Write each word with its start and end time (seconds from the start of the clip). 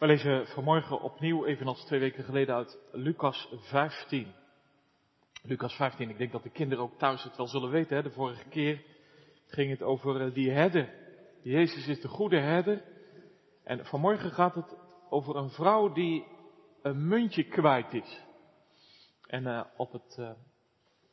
We 0.00 0.06
lezen 0.06 0.46
vanmorgen 0.46 1.00
opnieuw, 1.00 1.44
evenals 1.44 1.84
twee 1.84 2.00
weken 2.00 2.24
geleden, 2.24 2.54
uit 2.54 2.78
Lucas 2.92 3.48
15. 3.52 4.32
Lucas 5.42 5.74
15, 5.74 6.10
ik 6.10 6.18
denk 6.18 6.32
dat 6.32 6.42
de 6.42 6.50
kinderen 6.50 6.84
ook 6.84 6.98
thuis 6.98 7.22
het 7.22 7.36
wel 7.36 7.46
zullen 7.46 7.70
weten. 7.70 7.96
Hè? 7.96 8.02
De 8.02 8.10
vorige 8.10 8.48
keer 8.48 8.82
ging 9.46 9.70
het 9.70 9.82
over 9.82 10.20
eh, 10.20 10.34
die 10.34 10.50
herder. 10.50 10.94
Jezus 11.42 11.86
is 11.86 12.00
de 12.00 12.08
goede 12.08 12.38
herder. 12.38 12.82
En 13.64 13.86
vanmorgen 13.86 14.30
gaat 14.30 14.54
het 14.54 14.76
over 15.10 15.36
een 15.36 15.50
vrouw 15.50 15.92
die 15.92 16.24
een 16.82 17.08
muntje 17.08 17.44
kwijt 17.44 17.94
is. 17.94 18.24
En 19.26 19.42
uh, 19.46 19.64
op, 19.76 19.92
het, 19.92 20.16
uh, 20.20 20.30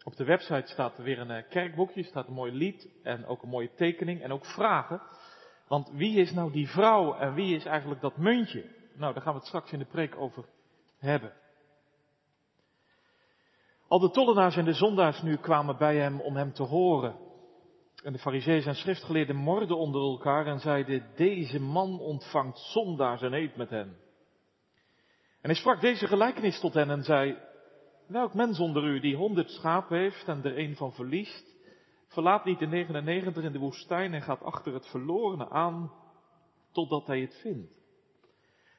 op 0.03 0.15
de 0.15 0.23
website 0.23 0.67
staat 0.71 0.97
er 0.97 1.03
weer 1.03 1.19
een 1.19 1.47
kerkboekje, 1.47 2.03
staat 2.03 2.27
een 2.27 2.33
mooi 2.33 2.51
lied 2.51 2.89
en 3.03 3.25
ook 3.25 3.43
een 3.43 3.49
mooie 3.49 3.73
tekening 3.73 4.21
en 4.21 4.31
ook 4.31 4.45
vragen. 4.45 5.01
Want 5.67 5.91
wie 5.91 6.19
is 6.19 6.31
nou 6.31 6.51
die 6.51 6.69
vrouw 6.69 7.13
en 7.13 7.33
wie 7.33 7.55
is 7.55 7.65
eigenlijk 7.65 8.01
dat 8.01 8.17
muntje? 8.17 8.75
Nou, 8.97 9.13
daar 9.13 9.21
gaan 9.21 9.33
we 9.33 9.39
het 9.39 9.47
straks 9.47 9.71
in 9.71 9.79
de 9.79 9.85
preek 9.85 10.15
over 10.15 10.45
hebben. 10.97 11.33
Al 13.87 13.99
de 13.99 14.09
tollenaars 14.09 14.55
en 14.55 14.65
de 14.65 14.73
zondaars 14.73 15.21
nu 15.21 15.37
kwamen 15.37 15.77
bij 15.77 15.95
hem 15.95 16.21
om 16.21 16.35
hem 16.35 16.53
te 16.53 16.63
horen. 16.63 17.15
En 18.03 18.13
de 18.13 18.19
fariseeën 18.19 18.63
en 18.63 18.75
schriftgeleerden 18.75 19.35
morden 19.35 19.77
onder 19.77 20.01
elkaar 20.01 20.47
en 20.47 20.59
zeiden, 20.59 21.05
deze 21.15 21.61
man 21.61 21.99
ontvangt 21.99 22.59
zondaars 22.59 23.21
en 23.21 23.33
eet 23.33 23.55
met 23.55 23.69
hen. 23.69 23.97
En 25.41 25.49
hij 25.49 25.55
sprak 25.55 25.81
deze 25.81 26.07
gelijkenis 26.07 26.59
tot 26.59 26.73
hen 26.73 26.89
en 26.89 27.03
zei, 27.03 27.37
welk 28.07 28.33
mens 28.33 28.59
onder 28.59 28.83
u 28.83 28.99
die 28.99 29.15
honderd 29.15 29.49
schapen 29.49 29.97
heeft 29.97 30.27
en 30.27 30.43
er 30.43 30.57
een 30.57 30.75
van 30.75 30.93
verliest, 30.93 31.55
verlaat 32.07 32.45
niet 32.45 32.59
de 32.59 32.67
99 32.67 33.43
in 33.43 33.51
de 33.51 33.59
woestijn 33.59 34.13
en 34.13 34.21
gaat 34.21 34.43
achter 34.43 34.73
het 34.73 34.87
verlorene 34.87 35.49
aan 35.49 35.91
totdat 36.71 37.07
hij 37.07 37.21
het 37.21 37.39
vindt. 37.41 37.77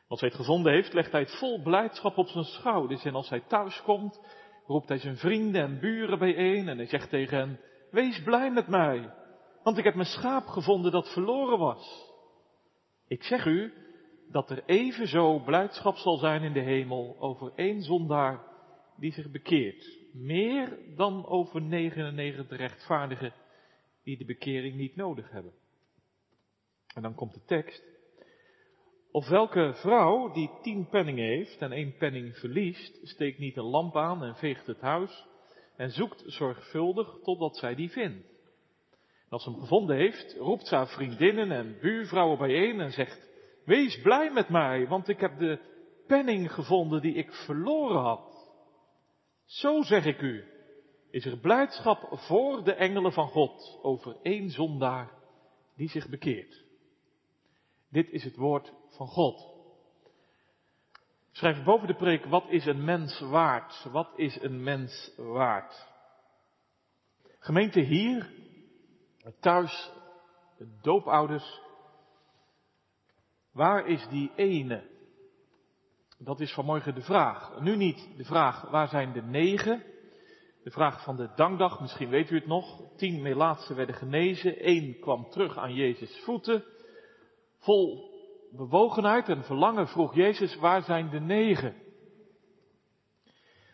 Als 0.08 0.20
hij 0.20 0.28
het 0.28 0.38
gevonden 0.38 0.72
heeft, 0.72 0.92
legt 0.92 1.12
hij 1.12 1.20
het 1.20 1.38
vol 1.38 1.62
blijdschap 1.62 2.16
op 2.16 2.28
zijn 2.28 2.44
schouders 2.44 3.04
en 3.04 3.14
als 3.14 3.28
hij 3.28 3.40
thuis 3.40 3.82
komt, 3.82 4.20
roept 4.66 4.88
hij 4.88 4.98
zijn 4.98 5.16
vrienden 5.16 5.62
en 5.62 5.80
buren 5.80 6.18
bijeen 6.18 6.68
en 6.68 6.76
hij 6.76 6.86
zegt 6.86 7.10
tegen 7.10 7.38
hen, 7.38 7.60
wees 7.90 8.22
blij 8.22 8.50
met 8.50 8.68
mij, 8.68 9.14
want 9.62 9.78
ik 9.78 9.84
heb 9.84 9.94
mijn 9.94 10.06
schaap 10.06 10.46
gevonden 10.46 10.92
dat 10.92 11.12
verloren 11.12 11.58
was. 11.58 12.12
Ik 13.06 13.22
zeg 13.22 13.44
u 13.44 13.72
dat 14.30 14.50
er 14.50 14.62
evenzo 14.64 15.38
blijdschap 15.38 15.96
zal 15.96 16.16
zijn 16.16 16.42
in 16.42 16.52
de 16.52 16.60
hemel 16.60 17.16
over 17.18 17.52
één 17.54 17.82
zondaar 17.82 18.42
die 18.96 19.12
zich 19.12 19.30
bekeert. 19.30 19.98
Meer 20.12 20.78
dan 20.96 21.26
over 21.26 21.62
99 21.62 22.58
rechtvaardigen 22.58 23.32
die 24.02 24.18
de 24.18 24.24
bekering 24.24 24.76
niet 24.76 24.96
nodig 24.96 25.30
hebben. 25.30 25.52
En 26.94 27.02
dan 27.02 27.14
komt 27.14 27.34
de 27.34 27.44
tekst. 27.44 27.97
Of 29.18 29.28
welke 29.28 29.72
vrouw 29.74 30.32
die 30.32 30.50
tien 30.62 30.88
penningen 30.88 31.24
heeft 31.24 31.58
en 31.58 31.72
één 31.72 31.96
penning 31.96 32.36
verliest, 32.36 32.98
steekt 33.02 33.38
niet 33.38 33.56
een 33.56 33.64
lamp 33.64 33.96
aan 33.96 34.24
en 34.24 34.36
veegt 34.36 34.66
het 34.66 34.80
huis 34.80 35.26
en 35.76 35.90
zoekt 35.90 36.22
zorgvuldig 36.26 37.18
totdat 37.22 37.56
zij 37.56 37.74
die 37.74 37.90
vindt. 37.90 38.26
Als 39.28 39.42
ze 39.42 39.50
hem 39.50 39.60
gevonden 39.60 39.96
heeft, 39.96 40.36
roept 40.36 40.66
ze 40.66 40.74
haar 40.74 40.88
vriendinnen 40.88 41.52
en 41.52 41.78
buurvrouwen 41.80 42.38
bijeen 42.38 42.80
en 42.80 42.92
zegt, 42.92 43.28
wees 43.64 44.00
blij 44.00 44.30
met 44.30 44.48
mij, 44.48 44.88
want 44.88 45.08
ik 45.08 45.20
heb 45.20 45.38
de 45.38 45.58
penning 46.06 46.52
gevonden 46.52 47.00
die 47.00 47.14
ik 47.14 47.32
verloren 47.32 48.00
had. 48.00 48.52
Zo 49.44 49.82
zeg 49.82 50.04
ik 50.04 50.20
u, 50.20 50.44
is 51.10 51.24
er 51.24 51.38
blijdschap 51.38 52.08
voor 52.10 52.64
de 52.64 52.72
engelen 52.72 53.12
van 53.12 53.28
God 53.28 53.78
over 53.82 54.16
één 54.22 54.50
zondaar 54.50 55.10
die 55.76 55.88
zich 55.88 56.08
bekeert. 56.08 56.64
Dit 57.90 58.10
is 58.10 58.24
het 58.24 58.36
woord 58.36 58.72
van 58.96 59.06
God. 59.06 59.56
Schrijf 61.30 61.64
boven 61.64 61.86
de 61.86 61.94
preek, 61.94 62.24
wat 62.24 62.44
is 62.48 62.66
een 62.66 62.84
mens 62.84 63.20
waard? 63.20 63.86
Wat 63.92 64.08
is 64.16 64.42
een 64.42 64.62
mens 64.62 65.12
waard? 65.16 65.86
Gemeente 67.38 67.80
hier, 67.80 68.32
thuis, 69.40 69.90
doopouders, 70.82 71.60
waar 73.52 73.86
is 73.86 74.08
die 74.08 74.32
ene? 74.36 74.96
Dat 76.18 76.40
is 76.40 76.52
vanmorgen 76.52 76.94
de 76.94 77.02
vraag. 77.02 77.60
Nu 77.60 77.76
niet 77.76 78.08
de 78.16 78.24
vraag, 78.24 78.70
waar 78.70 78.88
zijn 78.88 79.12
de 79.12 79.22
negen? 79.22 79.82
De 80.62 80.70
vraag 80.70 81.02
van 81.02 81.16
de 81.16 81.30
dankdag, 81.34 81.80
misschien 81.80 82.08
weet 82.08 82.30
u 82.30 82.34
het 82.34 82.46
nog. 82.46 82.80
Tien 82.96 83.22
Melaatsen 83.22 83.76
werden 83.76 83.94
genezen, 83.94 84.58
één 84.58 85.00
kwam 85.00 85.30
terug 85.30 85.56
aan 85.56 85.74
Jezus' 85.74 86.20
voeten. 86.20 86.64
Vol 87.58 88.16
bewogenheid 88.50 89.28
en 89.28 89.44
verlangen 89.44 89.88
vroeg 89.88 90.14
Jezus, 90.14 90.56
waar 90.56 90.82
zijn 90.82 91.10
de 91.10 91.20
negen? 91.20 91.74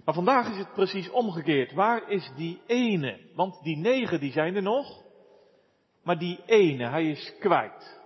Maar 0.04 0.14
vandaag 0.14 0.50
is 0.50 0.56
het 0.56 0.72
precies 0.72 1.10
omgekeerd. 1.10 1.72
Waar 1.72 2.10
is 2.10 2.32
die 2.36 2.60
ene? 2.66 3.30
Want 3.34 3.62
die 3.62 3.76
negen 3.76 4.20
die 4.20 4.32
zijn 4.32 4.56
er 4.56 4.62
nog. 4.62 5.02
Maar 6.02 6.18
die 6.18 6.40
ene, 6.46 6.88
hij 6.88 7.10
is 7.10 7.36
kwijt. 7.38 8.00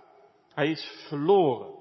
Hij 0.53 0.69
is 0.69 1.05
verloren. 1.07 1.73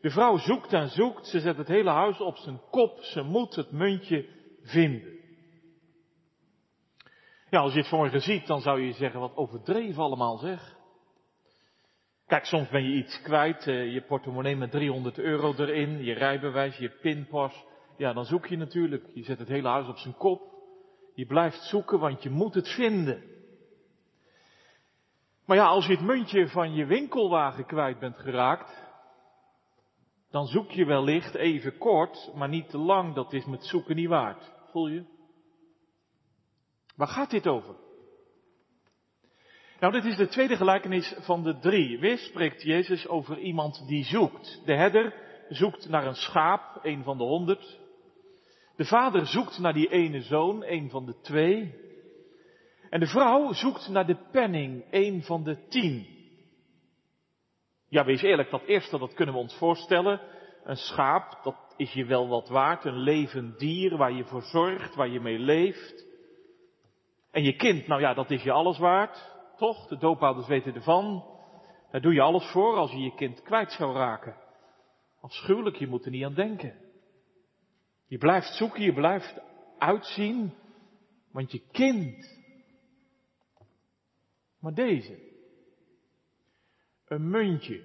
De 0.00 0.10
vrouw 0.10 0.36
zoekt 0.36 0.72
en 0.72 0.88
zoekt. 0.88 1.26
Ze 1.26 1.40
zet 1.40 1.56
het 1.56 1.68
hele 1.68 1.90
huis 1.90 2.20
op 2.20 2.36
zijn 2.36 2.60
kop. 2.70 2.98
Ze 3.00 3.22
moet 3.22 3.54
het 3.54 3.70
muntje 3.70 4.28
vinden. 4.62 5.12
Ja, 7.50 7.60
als 7.60 7.72
je 7.72 7.78
het 7.78 7.88
vanmorgen 7.88 8.20
ziet, 8.20 8.46
dan 8.46 8.60
zou 8.60 8.80
je 8.80 8.92
zeggen, 8.92 9.20
wat 9.20 9.36
overdreven 9.36 10.02
allemaal 10.02 10.38
zeg. 10.38 10.76
Kijk, 12.26 12.44
soms 12.44 12.68
ben 12.68 12.84
je 12.84 12.96
iets 12.96 13.22
kwijt, 13.22 13.64
je 13.64 14.04
portemonnee 14.06 14.56
met 14.56 14.70
300 14.70 15.18
euro 15.18 15.54
erin, 15.56 16.04
je 16.04 16.12
rijbewijs, 16.12 16.76
je 16.76 16.90
pinpas. 16.90 17.64
Ja, 17.96 18.12
dan 18.12 18.24
zoek 18.24 18.46
je 18.46 18.56
natuurlijk. 18.56 19.04
Je 19.14 19.22
zet 19.22 19.38
het 19.38 19.48
hele 19.48 19.68
huis 19.68 19.88
op 19.88 19.98
zijn 19.98 20.16
kop. 20.16 20.52
Je 21.14 21.26
blijft 21.26 21.62
zoeken, 21.62 21.98
want 21.98 22.22
je 22.22 22.30
moet 22.30 22.54
het 22.54 22.68
vinden. 22.68 23.22
Maar 25.46 25.56
ja, 25.56 25.66
als 25.66 25.86
je 25.86 25.92
het 25.92 26.04
muntje 26.04 26.48
van 26.48 26.74
je 26.74 26.86
winkelwagen 26.86 27.66
kwijt 27.66 27.98
bent 27.98 28.18
geraakt, 28.18 28.82
dan 30.30 30.46
zoek 30.46 30.70
je 30.70 30.84
wellicht 30.84 31.34
even 31.34 31.78
kort, 31.78 32.30
maar 32.34 32.48
niet 32.48 32.70
te 32.70 32.78
lang. 32.78 33.14
Dat 33.14 33.32
is 33.32 33.44
met 33.44 33.64
zoeken 33.64 33.96
niet 33.96 34.08
waard. 34.08 34.52
Voel 34.70 34.88
je? 34.88 35.04
Waar 36.96 37.08
gaat 37.08 37.30
dit 37.30 37.46
over? 37.46 37.74
Nou, 39.80 39.92
dit 39.92 40.04
is 40.04 40.16
de 40.16 40.28
tweede 40.28 40.56
gelijkenis 40.56 41.14
van 41.18 41.42
de 41.42 41.58
drie. 41.58 41.98
Weer 41.98 42.18
spreekt 42.18 42.62
Jezus 42.62 43.08
over 43.08 43.38
iemand 43.38 43.84
die 43.86 44.04
zoekt. 44.04 44.62
De 44.64 44.74
herder 44.74 45.14
zoekt 45.48 45.88
naar 45.88 46.06
een 46.06 46.14
schaap, 46.14 46.78
een 46.82 47.02
van 47.02 47.18
de 47.18 47.24
honderd. 47.24 47.78
De 48.76 48.84
vader 48.84 49.26
zoekt 49.26 49.58
naar 49.58 49.72
die 49.72 49.90
ene 49.90 50.20
zoon, 50.20 50.64
een 50.64 50.90
van 50.90 51.06
de 51.06 51.20
twee. 51.20 51.74
En 52.90 53.00
de 53.00 53.06
vrouw 53.06 53.52
zoekt 53.52 53.88
naar 53.88 54.06
de 54.06 54.18
penning, 54.32 54.84
een 54.90 55.22
van 55.22 55.44
de 55.44 55.68
tien. 55.68 56.06
Ja, 57.88 58.04
wees 58.04 58.22
eerlijk, 58.22 58.50
dat 58.50 58.64
eerste, 58.64 58.98
dat 58.98 59.14
kunnen 59.14 59.34
we 59.34 59.40
ons 59.40 59.56
voorstellen. 59.56 60.20
Een 60.64 60.76
schaap, 60.76 61.38
dat 61.42 61.74
is 61.76 61.92
je 61.92 62.04
wel 62.04 62.28
wat 62.28 62.48
waard. 62.48 62.84
Een 62.84 62.98
levend 62.98 63.58
dier 63.58 63.96
waar 63.96 64.12
je 64.12 64.24
voor 64.24 64.42
zorgt, 64.42 64.94
waar 64.94 65.08
je 65.08 65.20
mee 65.20 65.38
leeft. 65.38 66.06
En 67.30 67.42
je 67.42 67.56
kind, 67.56 67.86
nou 67.86 68.00
ja, 68.00 68.14
dat 68.14 68.30
is 68.30 68.42
je 68.42 68.52
alles 68.52 68.78
waard. 68.78 69.33
Toch? 69.56 69.86
De 69.86 69.96
doopouders 69.96 70.46
weten 70.46 70.74
ervan. 70.74 71.24
Daar 71.90 72.00
doe 72.00 72.12
je 72.12 72.20
alles 72.20 72.50
voor 72.50 72.76
als 72.76 72.90
je 72.90 72.98
je 72.98 73.14
kind 73.14 73.42
kwijt 73.42 73.72
zou 73.72 73.94
raken. 73.94 74.36
Afschuwelijk, 75.20 75.76
je 75.76 75.86
moet 75.86 76.04
er 76.04 76.10
niet 76.10 76.24
aan 76.24 76.34
denken. 76.34 76.78
Je 78.06 78.18
blijft 78.18 78.54
zoeken, 78.54 78.82
je 78.82 78.92
blijft 78.92 79.40
uitzien, 79.78 80.54
want 81.32 81.52
je 81.52 81.62
kind. 81.70 82.42
Maar 84.58 84.74
deze, 84.74 85.18
een 87.04 87.30
muntje, 87.30 87.82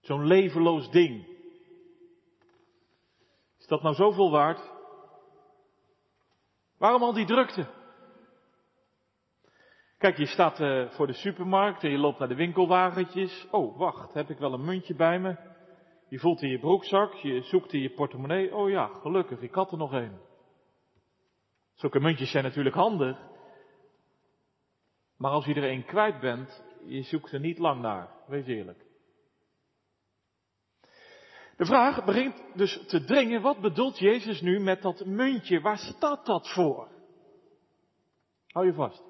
zo'n 0.00 0.26
levenloos 0.26 0.90
ding. 0.90 1.26
Is 3.58 3.66
dat 3.66 3.82
nou 3.82 3.94
zoveel 3.94 4.30
waard? 4.30 4.72
Waarom 6.78 7.02
al 7.02 7.12
die 7.12 7.26
drukte? 7.26 7.79
Kijk, 10.00 10.16
je 10.16 10.26
staat 10.26 10.60
uh, 10.60 10.88
voor 10.88 11.06
de 11.06 11.12
supermarkt 11.12 11.84
en 11.84 11.90
je 11.90 11.98
loopt 11.98 12.18
naar 12.18 12.28
de 12.28 12.34
winkelwagentjes. 12.34 13.46
Oh, 13.50 13.78
wacht, 13.78 14.14
heb 14.14 14.30
ik 14.30 14.38
wel 14.38 14.52
een 14.52 14.64
muntje 14.64 14.94
bij 14.94 15.18
me? 15.18 15.36
Je 16.08 16.18
voelt 16.18 16.42
in 16.42 16.48
je 16.48 16.58
broekzak, 16.58 17.14
je 17.14 17.42
zoekt 17.42 17.72
in 17.72 17.80
je 17.80 17.90
portemonnee. 17.90 18.54
Oh 18.54 18.70
ja, 18.70 18.86
gelukkig, 18.86 19.40
ik 19.40 19.54
had 19.54 19.72
er 19.72 19.78
nog 19.78 19.92
een. 19.92 20.18
Zulke 21.74 22.00
muntjes 22.00 22.30
zijn 22.30 22.44
natuurlijk 22.44 22.74
handig. 22.74 23.18
Maar 25.16 25.30
als 25.30 25.44
je 25.44 25.54
er 25.54 25.82
kwijt 25.82 26.20
bent, 26.20 26.64
je 26.84 27.02
zoekt 27.02 27.32
er 27.32 27.40
niet 27.40 27.58
lang 27.58 27.80
naar. 27.80 28.08
Wees 28.26 28.46
eerlijk. 28.46 28.86
De 31.56 31.64
vraag 31.64 32.04
begint 32.04 32.44
dus 32.54 32.86
te 32.86 33.04
dringen, 33.04 33.42
wat 33.42 33.60
bedoelt 33.60 33.98
Jezus 33.98 34.40
nu 34.40 34.60
met 34.60 34.82
dat 34.82 35.04
muntje? 35.06 35.60
Waar 35.60 35.78
staat 35.78 36.26
dat 36.26 36.52
voor? 36.52 36.88
Hou 38.46 38.66
je 38.66 38.72
vast. 38.72 39.09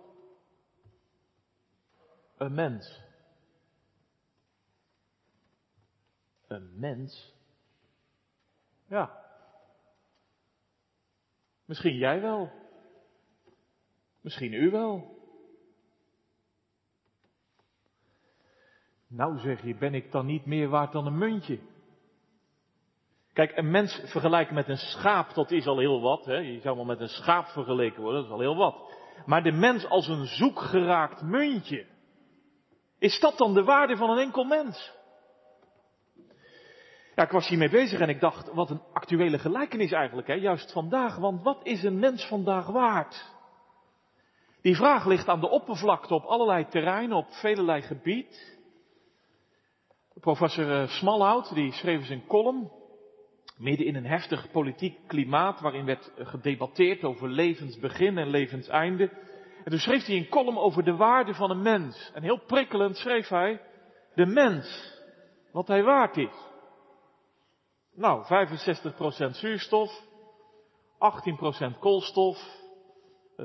Een 2.40 2.54
mens. 2.54 3.00
Een 6.46 6.78
mens? 6.78 7.34
Ja. 8.86 9.24
Misschien 11.64 11.96
jij 11.96 12.20
wel. 12.20 12.52
Misschien 14.20 14.52
u 14.52 14.70
wel. 14.70 15.18
Nou 19.06 19.38
zeg 19.38 19.62
je, 19.62 19.74
ben 19.74 19.94
ik 19.94 20.12
dan 20.12 20.26
niet 20.26 20.46
meer 20.46 20.68
waard 20.68 20.92
dan 20.92 21.06
een 21.06 21.18
muntje? 21.18 21.58
Kijk, 23.32 23.56
een 23.56 23.70
mens 23.70 24.02
vergelijken 24.04 24.54
met 24.54 24.68
een 24.68 24.76
schaap, 24.76 25.34
dat 25.34 25.50
is 25.50 25.66
al 25.66 25.78
heel 25.78 26.00
wat. 26.00 26.24
Hè? 26.24 26.36
Je 26.36 26.60
zou 26.60 26.76
wel 26.76 26.84
met 26.84 27.00
een 27.00 27.08
schaap 27.08 27.46
vergeleken 27.46 28.02
worden, 28.02 28.20
dat 28.20 28.30
is 28.30 28.34
al 28.36 28.40
heel 28.40 28.56
wat. 28.56 28.94
Maar 29.26 29.42
de 29.42 29.52
mens 29.52 29.86
als 29.86 30.08
een 30.08 30.26
zoekgeraakt 30.26 31.22
muntje. 31.22 31.89
Is 33.00 33.20
dat 33.20 33.38
dan 33.38 33.54
de 33.54 33.64
waarde 33.64 33.96
van 33.96 34.10
een 34.10 34.18
enkel 34.18 34.44
mens? 34.44 34.92
Ja, 37.14 37.22
ik 37.24 37.30
was 37.30 37.48
hiermee 37.48 37.70
bezig 37.70 38.00
en 38.00 38.08
ik 38.08 38.20
dacht, 38.20 38.52
wat 38.52 38.70
een 38.70 38.82
actuele 38.92 39.38
gelijkenis 39.38 39.92
eigenlijk, 39.92 40.28
hè? 40.28 40.34
juist 40.34 40.72
vandaag. 40.72 41.16
Want 41.16 41.42
wat 41.42 41.60
is 41.62 41.82
een 41.82 41.98
mens 41.98 42.26
vandaag 42.26 42.66
waard? 42.66 43.38
Die 44.62 44.76
vraag 44.76 45.06
ligt 45.06 45.28
aan 45.28 45.40
de 45.40 45.50
oppervlakte 45.50 46.14
op 46.14 46.24
allerlei 46.24 46.66
terreinen, 46.66 47.16
op 47.16 47.26
velelei 47.30 47.82
gebied. 47.82 48.58
Professor 50.20 50.80
eh, 50.80 50.88
Smalhout, 50.88 51.54
die 51.54 51.72
schreef 51.72 51.98
eens 51.98 52.08
een 52.08 52.26
column, 52.26 52.70
midden 53.56 53.86
in 53.86 53.94
een 53.94 54.06
heftig 54.06 54.50
politiek 54.50 54.98
klimaat 55.06 55.60
waarin 55.60 55.84
werd 55.84 56.12
gedebatteerd 56.16 57.04
over 57.04 57.28
levensbegin 57.28 58.18
en 58.18 58.28
levenseinde. 58.28 59.10
En 59.64 59.70
toen 59.70 59.78
schreef 59.78 60.06
hij 60.06 60.16
een 60.16 60.28
column 60.28 60.58
over 60.58 60.84
de 60.84 60.96
waarde 60.96 61.34
van 61.34 61.50
een 61.50 61.62
mens. 61.62 62.10
En 62.14 62.22
heel 62.22 62.40
prikkelend 62.46 62.96
schreef 62.96 63.28
hij, 63.28 63.60
de 64.14 64.26
mens, 64.26 64.98
wat 65.52 65.68
hij 65.68 65.82
waard 65.82 66.16
is. 66.16 66.48
Nou, 67.94 68.24
65% 69.28 69.30
zuurstof, 69.30 70.02
18% 71.74 71.78
koolstof, 71.78 72.58
10% 73.36 73.44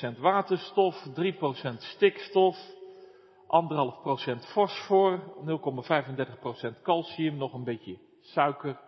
eh, 0.00 0.20
waterstof, 0.20 1.06
3% 1.06 1.76
stikstof, 1.78 2.56
1,5% 3.46 4.46
fosfor, 4.52 5.20
0,35% 6.74 6.82
calcium, 6.82 7.36
nog 7.36 7.52
een 7.52 7.64
beetje 7.64 7.98
suiker. 8.20 8.80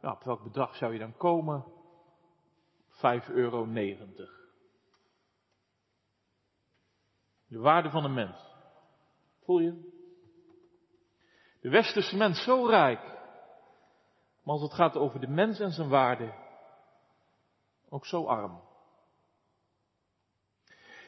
Nou, 0.00 0.16
op 0.16 0.24
welk 0.24 0.42
bedrag 0.42 0.76
zou 0.76 0.92
je 0.92 0.98
dan 0.98 1.16
komen? 1.16 1.64
5,90 2.90 3.00
euro. 3.32 3.66
De 7.52 7.58
waarde 7.58 7.90
van 7.90 8.04
een 8.04 8.14
mens. 8.14 8.36
Voel 9.44 9.58
je? 9.58 9.90
De 11.60 11.68
westerse 11.68 12.16
mens 12.16 12.42
zo 12.42 12.66
rijk. 12.66 13.00
Maar 14.42 14.54
als 14.54 14.62
het 14.62 14.74
gaat 14.74 14.96
over 14.96 15.20
de 15.20 15.28
mens 15.28 15.60
en 15.60 15.70
zijn 15.70 15.88
waarde, 15.88 16.32
ook 17.88 18.06
zo 18.06 18.24
arm. 18.24 18.60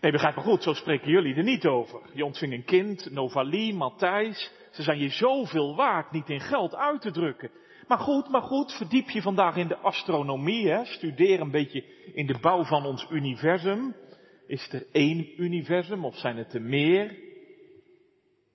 Nee, 0.01 0.13
begrijp 0.13 0.37
me 0.37 0.43
goed, 0.43 0.63
zo 0.63 0.73
spreken 0.73 1.11
jullie 1.11 1.35
er 1.35 1.43
niet 1.43 1.67
over. 1.67 2.01
Je 2.13 2.25
ontving 2.25 2.53
een 2.53 2.65
kind, 2.65 3.11
Novalie, 3.11 3.75
Matthijs. 3.75 4.53
Ze 4.71 4.83
zijn 4.83 4.99
je 4.99 5.09
zoveel 5.09 5.77
waard, 5.77 6.11
niet 6.11 6.29
in 6.29 6.41
geld 6.41 6.75
uit 6.75 7.01
te 7.01 7.11
drukken. 7.11 7.51
Maar 7.89 7.99
goed, 7.99 8.29
maar 8.29 8.43
goed, 8.43 8.73
verdiep 8.73 9.11
je 9.11 9.23
vandaag 9.23 9.57
in 9.57 9.69
de 9.69 9.79
astronomie, 9.79 10.71
hè? 10.71 10.85
studeer 10.85 11.41
een 11.41 11.51
beetje 11.51 11.85
in 12.15 12.27
de 12.27 12.39
bouw 12.41 12.65
van 12.65 12.87
ons 12.87 13.07
universum. 13.11 13.95
Is 14.47 14.73
er 14.73 14.87
één 14.93 15.43
universum 15.43 16.05
of 16.05 16.17
zijn 16.17 16.37
het 16.37 16.55
er 16.55 16.63
meer? 16.63 17.19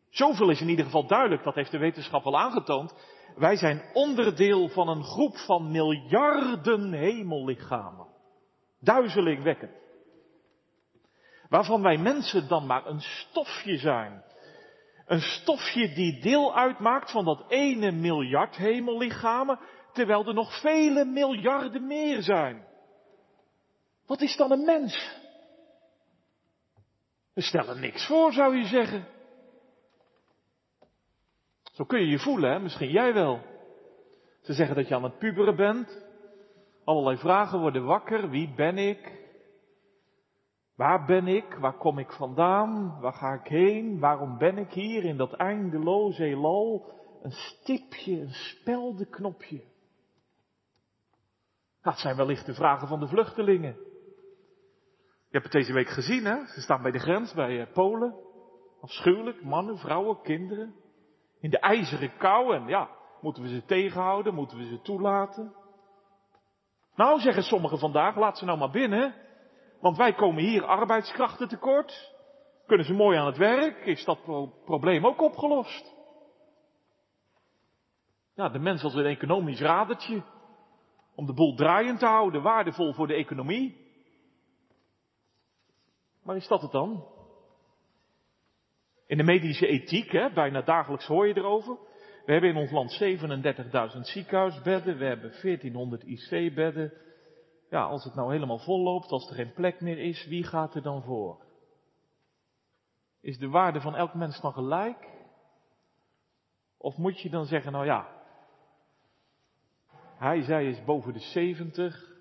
Zoveel 0.10 0.50
is 0.50 0.62
in 0.62 0.70
ieder 0.70 0.86
geval 0.86 1.08
duidelijk, 1.08 1.44
dat 1.44 1.56
heeft 1.56 1.72
de 1.72 1.78
wetenschap 1.78 2.26
al 2.26 2.40
aangetoond. 2.40 2.94
Wij 3.36 3.56
zijn 3.56 3.82
onderdeel 3.94 4.68
van 4.68 4.88
een 4.88 5.04
groep 5.04 5.38
van 5.38 5.72
miljarden 5.72 6.94
hemellichamen. 6.94 8.08
Duizelingwekkend. 8.80 9.72
Waarvan 11.50 11.82
wij 11.82 11.98
mensen 11.98 12.48
dan 12.48 12.66
maar 12.66 12.86
een 12.86 13.02
stofje 13.02 13.78
zijn. 13.78 14.24
Een 15.06 15.22
stofje 15.22 15.94
die 15.94 16.22
deel 16.22 16.56
uitmaakt 16.56 17.12
van 17.12 17.26
dat 17.26 17.44
ene 17.48 17.92
miljard 17.92 18.56
hemellichamen, 18.56 19.60
terwijl 19.94 20.28
er 20.28 20.34
nog 20.34 20.62
vele 20.62 21.06
miljarden 21.06 21.88
meer 21.88 22.22
zijn. 22.22 22.68
Wat 24.06 24.22
is 24.22 24.36
dan 24.36 24.52
een 24.52 24.66
mens? 24.66 25.19
We 27.34 27.42
stellen 27.42 27.80
niks 27.80 28.08
voor, 28.08 28.34
zou 28.34 28.56
je 28.56 28.66
zeggen. 28.66 29.08
Zo 31.64 31.86
kun 31.86 32.00
je 32.00 32.08
je 32.08 32.20
voelen, 32.20 32.52
hè? 32.52 32.60
misschien 32.60 32.92
jij 32.92 33.14
wel. 33.14 33.42
Ze 34.42 34.54
zeggen 34.54 34.76
dat 34.76 34.88
je 34.88 34.96
aan 34.96 35.04
het 35.04 35.18
puberen 35.18 35.56
bent. 35.56 36.06
Allerlei 36.84 37.18
vragen 37.18 37.60
worden 37.60 37.86
wakker. 37.86 38.30
Wie 38.30 38.54
ben 38.56 38.78
ik? 38.78 39.28
Waar 40.76 41.06
ben 41.06 41.28
ik? 41.28 41.58
Waar 41.60 41.78
kom 41.78 42.00
ik 42.00 42.12
vandaan? 42.12 43.00
Waar 43.00 43.14
ga 43.14 43.34
ik 43.34 43.48
heen? 43.48 44.00
Waarom 44.00 44.38
ben 44.38 44.58
ik 44.58 44.72
hier 44.72 45.04
in 45.04 45.18
dat 45.18 45.34
eindeloze 45.34 46.24
heelal? 46.24 46.92
Een 47.22 47.32
stipje, 47.32 48.22
een 48.22 48.34
speldenknopje. 48.34 49.64
Dat 51.82 51.98
zijn 51.98 52.16
wellicht 52.16 52.46
de 52.46 52.54
vragen 52.54 52.88
van 52.88 53.00
de 53.00 53.08
vluchtelingen. 53.08 53.89
Je 55.30 55.38
hebt 55.38 55.44
het 55.44 55.62
deze 55.62 55.74
week 55.74 55.90
gezien, 55.90 56.26
hè? 56.26 56.46
Ze 56.46 56.62
staan 56.62 56.82
bij 56.82 56.92
de 56.92 57.00
grens, 57.00 57.34
bij 57.34 57.62
eh, 57.62 57.74
Polen. 57.74 58.16
Afschuwelijk, 58.82 59.44
mannen, 59.44 59.78
vrouwen, 59.78 60.22
kinderen. 60.22 60.76
In 61.40 61.50
de 61.50 61.60
ijzeren 61.60 62.18
kou 62.18 62.56
en 62.56 62.68
ja, 62.68 62.90
moeten 63.22 63.44
we 63.44 63.50
ze 63.50 63.66
tegenhouden? 63.66 64.34
Moeten 64.34 64.58
we 64.58 64.66
ze 64.66 64.82
toelaten? 64.82 65.54
Nou, 66.96 67.20
zeggen 67.20 67.44
sommigen 67.44 67.80
vandaag, 67.80 68.16
laat 68.16 68.38
ze 68.38 68.46
nou 68.46 68.58
maar 68.58 68.72
binnen. 68.72 69.16
Want 69.82 69.98
wij 69.98 70.14
komen 70.14 70.44
hier 70.44 70.66
arbeidskrachten 70.66 71.48
tekort. 71.48 72.14
Kunnen 72.66 72.86
ze 72.86 72.94
mooi 72.94 73.18
aan 73.18 73.26
het 73.26 73.38
werk? 73.38 73.86
Is 73.86 74.06
dat 74.06 74.24
probleem 74.66 75.06
ook 75.06 75.22
opgelost? 75.22 75.94
Ja, 78.36 78.50
de 78.50 78.60
mens 78.60 78.84
als 78.84 78.94
een 78.94 79.06
economisch 79.06 79.62
radertje. 79.62 80.24
Om 81.16 81.26
de 81.26 81.34
boel 81.34 81.56
draaiend 81.56 82.00
te 82.00 82.06
houden, 82.06 82.42
waardevol 82.42 82.94
voor 82.94 83.08
de 83.08 83.14
economie. 83.14 83.89
Maar 86.30 86.38
is 86.38 86.48
dat 86.48 86.62
het 86.62 86.72
dan? 86.72 87.06
In 89.06 89.18
de 89.18 89.24
medische 89.24 89.68
ethiek, 89.68 90.12
hè, 90.12 90.34
bijna 90.34 90.62
dagelijks 90.62 91.06
hoor 91.06 91.28
je 91.28 91.38
erover. 91.38 91.78
We 92.26 92.32
hebben 92.32 92.50
in 92.50 92.58
ons 92.58 92.72
land 92.72 92.92
37.000 93.94 94.00
ziekenhuisbedden, 94.00 94.98
we 94.98 95.06
hebben 95.06 95.32
1400 95.42 96.04
IC-bedden. 96.04 96.94
Ja, 97.70 97.84
als 97.84 98.04
het 98.04 98.16
nou 98.16 98.32
helemaal 98.32 98.58
vol 98.58 98.84
loopt, 98.84 99.12
als 99.12 99.30
er 99.30 99.36
geen 99.36 99.54
plek 99.54 99.82
meer 99.82 99.98
is, 99.98 100.26
wie 100.28 100.44
gaat 100.44 100.76
er 100.76 100.82
dan 100.82 101.04
voor? 101.04 101.46
Is 103.22 103.38
de 103.38 103.50
waarde 103.50 103.82
van 103.82 103.96
elk 103.96 104.14
mens 104.14 104.42
dan 104.42 104.54
gelijk? 104.54 105.10
Of 106.78 106.98
moet 106.98 107.22
je 107.22 107.30
dan 107.30 107.46
zeggen, 107.46 107.72
nou 107.72 107.86
ja, 107.86 108.08
hij, 110.18 110.42
zij 110.42 110.66
is 110.66 110.84
boven 110.84 111.14
de 111.14 111.20
70. 111.20 112.18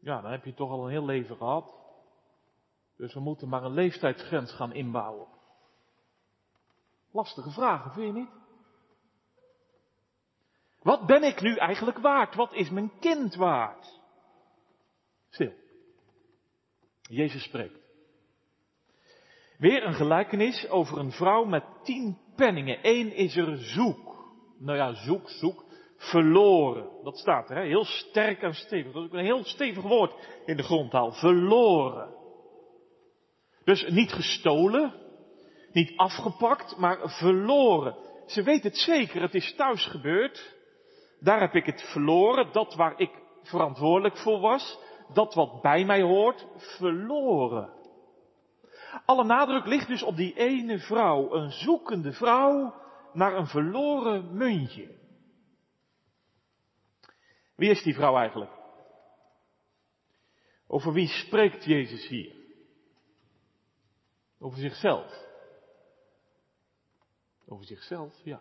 Ja, 0.00 0.20
dan 0.20 0.30
heb 0.30 0.44
je 0.44 0.54
toch 0.54 0.70
al 0.70 0.84
een 0.84 0.90
heel 0.90 1.04
leven 1.04 1.36
gehad. 1.36 1.84
Dus 2.96 3.14
we 3.14 3.20
moeten 3.20 3.48
maar 3.48 3.64
een 3.64 3.74
leeftijdsgrens 3.74 4.52
gaan 4.52 4.72
inbouwen. 4.72 5.26
Lastige 7.12 7.50
vragen, 7.50 7.92
vind 7.92 8.06
je 8.06 8.20
niet? 8.20 8.30
Wat 10.82 11.06
ben 11.06 11.22
ik 11.22 11.40
nu 11.40 11.56
eigenlijk 11.56 11.98
waard? 11.98 12.34
Wat 12.34 12.52
is 12.52 12.70
mijn 12.70 12.92
kind 13.00 13.34
waard? 13.34 14.00
Stil. 15.30 15.52
Jezus 17.00 17.42
spreekt. 17.42 17.78
Weer 19.58 19.84
een 19.84 19.94
gelijkenis 19.94 20.68
over 20.68 20.98
een 20.98 21.12
vrouw 21.12 21.44
met 21.44 21.64
tien 21.82 22.18
penningen. 22.36 22.78
Eén 22.82 23.12
is 23.12 23.36
er 23.36 23.58
zoek. 23.58 24.16
Nou 24.58 24.76
ja, 24.76 24.94
zoek, 24.94 25.30
zoek. 25.30 25.64
Verloren. 25.96 26.88
Dat 27.02 27.18
staat 27.18 27.50
er, 27.50 27.56
hè? 27.56 27.62
heel 27.62 27.84
sterk 27.84 28.42
en 28.42 28.54
stevig. 28.54 28.92
Dat 28.92 29.02
is 29.02 29.08
ook 29.08 29.14
een 29.14 29.24
heel 29.24 29.44
stevig 29.44 29.82
woord 29.82 30.14
in 30.44 30.56
de 30.56 30.62
grondtaal. 30.62 31.12
Verloren. 31.12 32.15
Dus 33.66 33.86
niet 33.88 34.12
gestolen, 34.12 34.94
niet 35.72 35.96
afgepakt, 35.96 36.76
maar 36.76 36.98
verloren. 37.10 37.96
Ze 38.26 38.42
weet 38.42 38.62
het 38.62 38.76
zeker, 38.76 39.22
het 39.22 39.34
is 39.34 39.54
thuis 39.54 39.86
gebeurd. 39.86 40.54
Daar 41.20 41.40
heb 41.40 41.54
ik 41.54 41.66
het 41.66 41.82
verloren, 41.82 42.52
dat 42.52 42.74
waar 42.74 43.00
ik 43.00 43.10
verantwoordelijk 43.42 44.16
voor 44.16 44.40
was, 44.40 44.78
dat 45.12 45.34
wat 45.34 45.62
bij 45.62 45.84
mij 45.84 46.02
hoort, 46.02 46.46
verloren. 46.56 47.72
Alle 49.04 49.24
nadruk 49.24 49.66
ligt 49.66 49.88
dus 49.88 50.02
op 50.02 50.16
die 50.16 50.34
ene 50.34 50.78
vrouw, 50.78 51.32
een 51.32 51.50
zoekende 51.50 52.12
vrouw 52.12 52.74
naar 53.12 53.36
een 53.36 53.46
verloren 53.46 54.36
muntje. 54.36 54.94
Wie 57.56 57.70
is 57.70 57.82
die 57.82 57.94
vrouw 57.94 58.16
eigenlijk? 58.16 58.52
Over 60.66 60.92
wie 60.92 61.08
spreekt 61.08 61.64
Jezus 61.64 62.08
hier? 62.08 62.35
Over 64.46 64.58
zichzelf. 64.58 65.24
Over 67.46 67.64
zichzelf, 67.64 68.20
ja. 68.24 68.40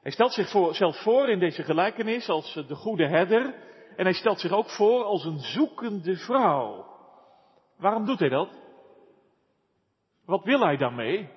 Hij 0.00 0.12
stelt 0.12 0.32
zichzelf 0.32 1.02
voor 1.02 1.28
in 1.28 1.38
deze 1.38 1.62
gelijkenis 1.62 2.28
als 2.28 2.54
de 2.54 2.74
goede 2.74 3.08
herder. 3.08 3.54
En 3.96 4.04
hij 4.04 4.12
stelt 4.12 4.40
zich 4.40 4.52
ook 4.52 4.70
voor 4.70 5.02
als 5.02 5.24
een 5.24 5.38
zoekende 5.38 6.16
vrouw. 6.16 6.86
Waarom 7.76 8.06
doet 8.06 8.18
hij 8.18 8.28
dat? 8.28 8.50
Wat 10.24 10.44
wil 10.44 10.60
hij 10.60 10.76
daarmee? 10.76 11.28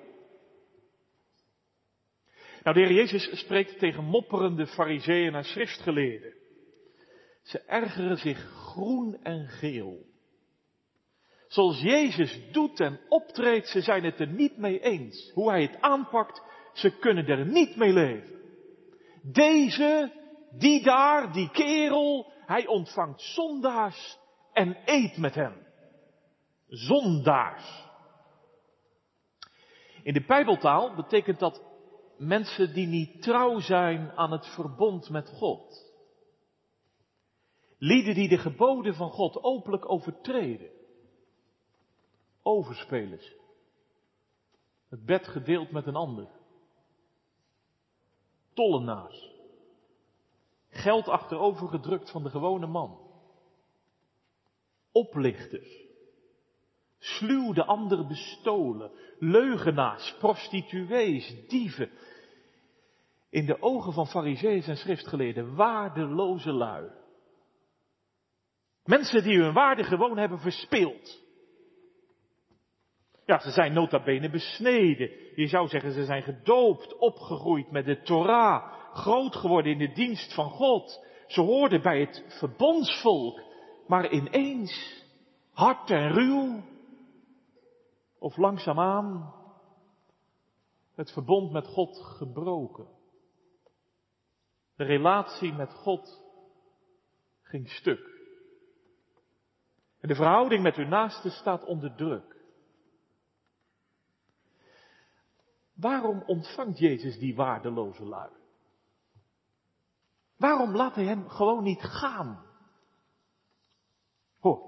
Nou, 2.62 2.76
de 2.76 2.86
Heer 2.86 2.92
Jezus 2.92 3.38
spreekt 3.38 3.78
tegen 3.78 4.04
mopperende 4.04 4.66
fariseeën 4.66 5.34
en 5.34 5.44
schriftgeleerden. 5.44 6.34
Ze 7.42 7.58
ergeren 7.58 8.16
zich 8.16 8.38
groen 8.38 9.22
en 9.22 9.48
geel. 9.48 10.07
Zoals 11.48 11.80
Jezus 11.80 12.40
doet 12.52 12.80
en 12.80 13.00
optreedt, 13.08 13.68
ze 13.68 13.80
zijn 13.80 14.04
het 14.04 14.20
er 14.20 14.28
niet 14.28 14.56
mee 14.56 14.80
eens. 14.80 15.30
Hoe 15.34 15.50
hij 15.50 15.62
het 15.62 15.80
aanpakt, 15.80 16.42
ze 16.72 16.98
kunnen 16.98 17.26
er 17.26 17.46
niet 17.46 17.76
mee 17.76 17.92
leven. 17.92 18.36
Deze, 19.22 20.12
die 20.50 20.82
daar, 20.82 21.32
die 21.32 21.50
kerel, 21.50 22.32
hij 22.46 22.66
ontvangt 22.66 23.20
zondaars 23.20 24.18
en 24.52 24.76
eet 24.84 25.16
met 25.16 25.34
hen. 25.34 25.66
Zondaars. 26.66 27.86
In 30.02 30.12
de 30.12 30.24
Bijbeltaal 30.26 30.94
betekent 30.94 31.38
dat 31.38 31.62
mensen 32.18 32.74
die 32.74 32.86
niet 32.86 33.22
trouw 33.22 33.58
zijn 33.58 34.12
aan 34.14 34.32
het 34.32 34.46
verbond 34.46 35.10
met 35.10 35.28
God. 35.28 35.86
Lieden 37.78 38.14
die 38.14 38.28
de 38.28 38.38
geboden 38.38 38.94
van 38.94 39.10
God 39.10 39.42
openlijk 39.42 39.90
overtreden. 39.90 40.77
Overspelers. 42.48 43.36
Het 44.88 45.04
bed 45.04 45.26
gedeeld 45.26 45.70
met 45.70 45.86
een 45.86 45.96
ander. 45.96 46.28
Tollenaars. 48.54 49.30
Geld 50.68 51.08
achterover 51.08 51.68
gedrukt 51.68 52.10
van 52.10 52.22
de 52.22 52.30
gewone 52.30 52.66
man. 52.66 52.98
Oplichters. 54.92 55.86
Sluw 56.98 57.52
de 57.52 57.64
ander 57.64 58.06
bestolen. 58.06 58.90
Leugenaars, 59.18 60.16
prostituees, 60.18 61.48
dieven. 61.48 61.90
In 63.30 63.46
de 63.46 63.62
ogen 63.62 63.92
van 63.92 64.06
fariseeën 64.06 64.62
en 64.62 64.76
schriftgeleerden 64.76 65.54
waardeloze 65.54 66.52
lui. 66.52 66.90
Mensen 68.84 69.22
die 69.22 69.38
hun 69.38 69.52
waarde 69.52 69.84
gewoon 69.84 70.18
hebben 70.18 70.38
verspeeld. 70.38 71.26
Ja, 73.28 73.38
ze 73.40 73.50
zijn 73.50 73.72
nota 73.72 74.02
bene 74.02 74.30
besneden. 74.30 75.10
Je 75.34 75.46
zou 75.46 75.68
zeggen, 75.68 75.92
ze 75.92 76.04
zijn 76.04 76.22
gedoopt, 76.22 76.96
opgegroeid 76.96 77.70
met 77.70 77.84
de 77.84 78.02
Torah, 78.02 78.72
groot 78.92 79.36
geworden 79.36 79.72
in 79.72 79.78
de 79.78 79.92
dienst 79.92 80.34
van 80.34 80.50
God. 80.50 81.06
Ze 81.26 81.40
hoorden 81.40 81.82
bij 81.82 82.00
het 82.00 82.24
verbondsvolk, 82.38 83.40
maar 83.86 84.10
ineens, 84.10 85.04
hard 85.52 85.90
en 85.90 86.12
ruw, 86.12 86.62
of 88.18 88.36
langzaamaan, 88.36 89.34
het 90.94 91.12
verbond 91.12 91.52
met 91.52 91.66
God 91.66 91.98
gebroken. 91.98 92.88
De 94.76 94.84
relatie 94.84 95.52
met 95.52 95.72
God 95.72 96.22
ging 97.42 97.68
stuk. 97.68 98.16
En 100.00 100.08
de 100.08 100.14
verhouding 100.14 100.62
met 100.62 100.76
uw 100.76 100.86
naaste 100.86 101.30
staat 101.30 101.64
onder 101.64 101.94
druk. 101.94 102.36
Waarom 105.80 106.22
ontvangt 106.26 106.78
Jezus 106.78 107.18
die 107.18 107.34
waardeloze 107.34 108.04
lui? 108.04 108.30
Waarom 110.36 110.76
laat 110.76 110.94
hij 110.94 111.04
hem 111.04 111.28
gewoon 111.28 111.62
niet 111.62 111.82
gaan? 111.82 112.44
Hoor, 114.38 114.62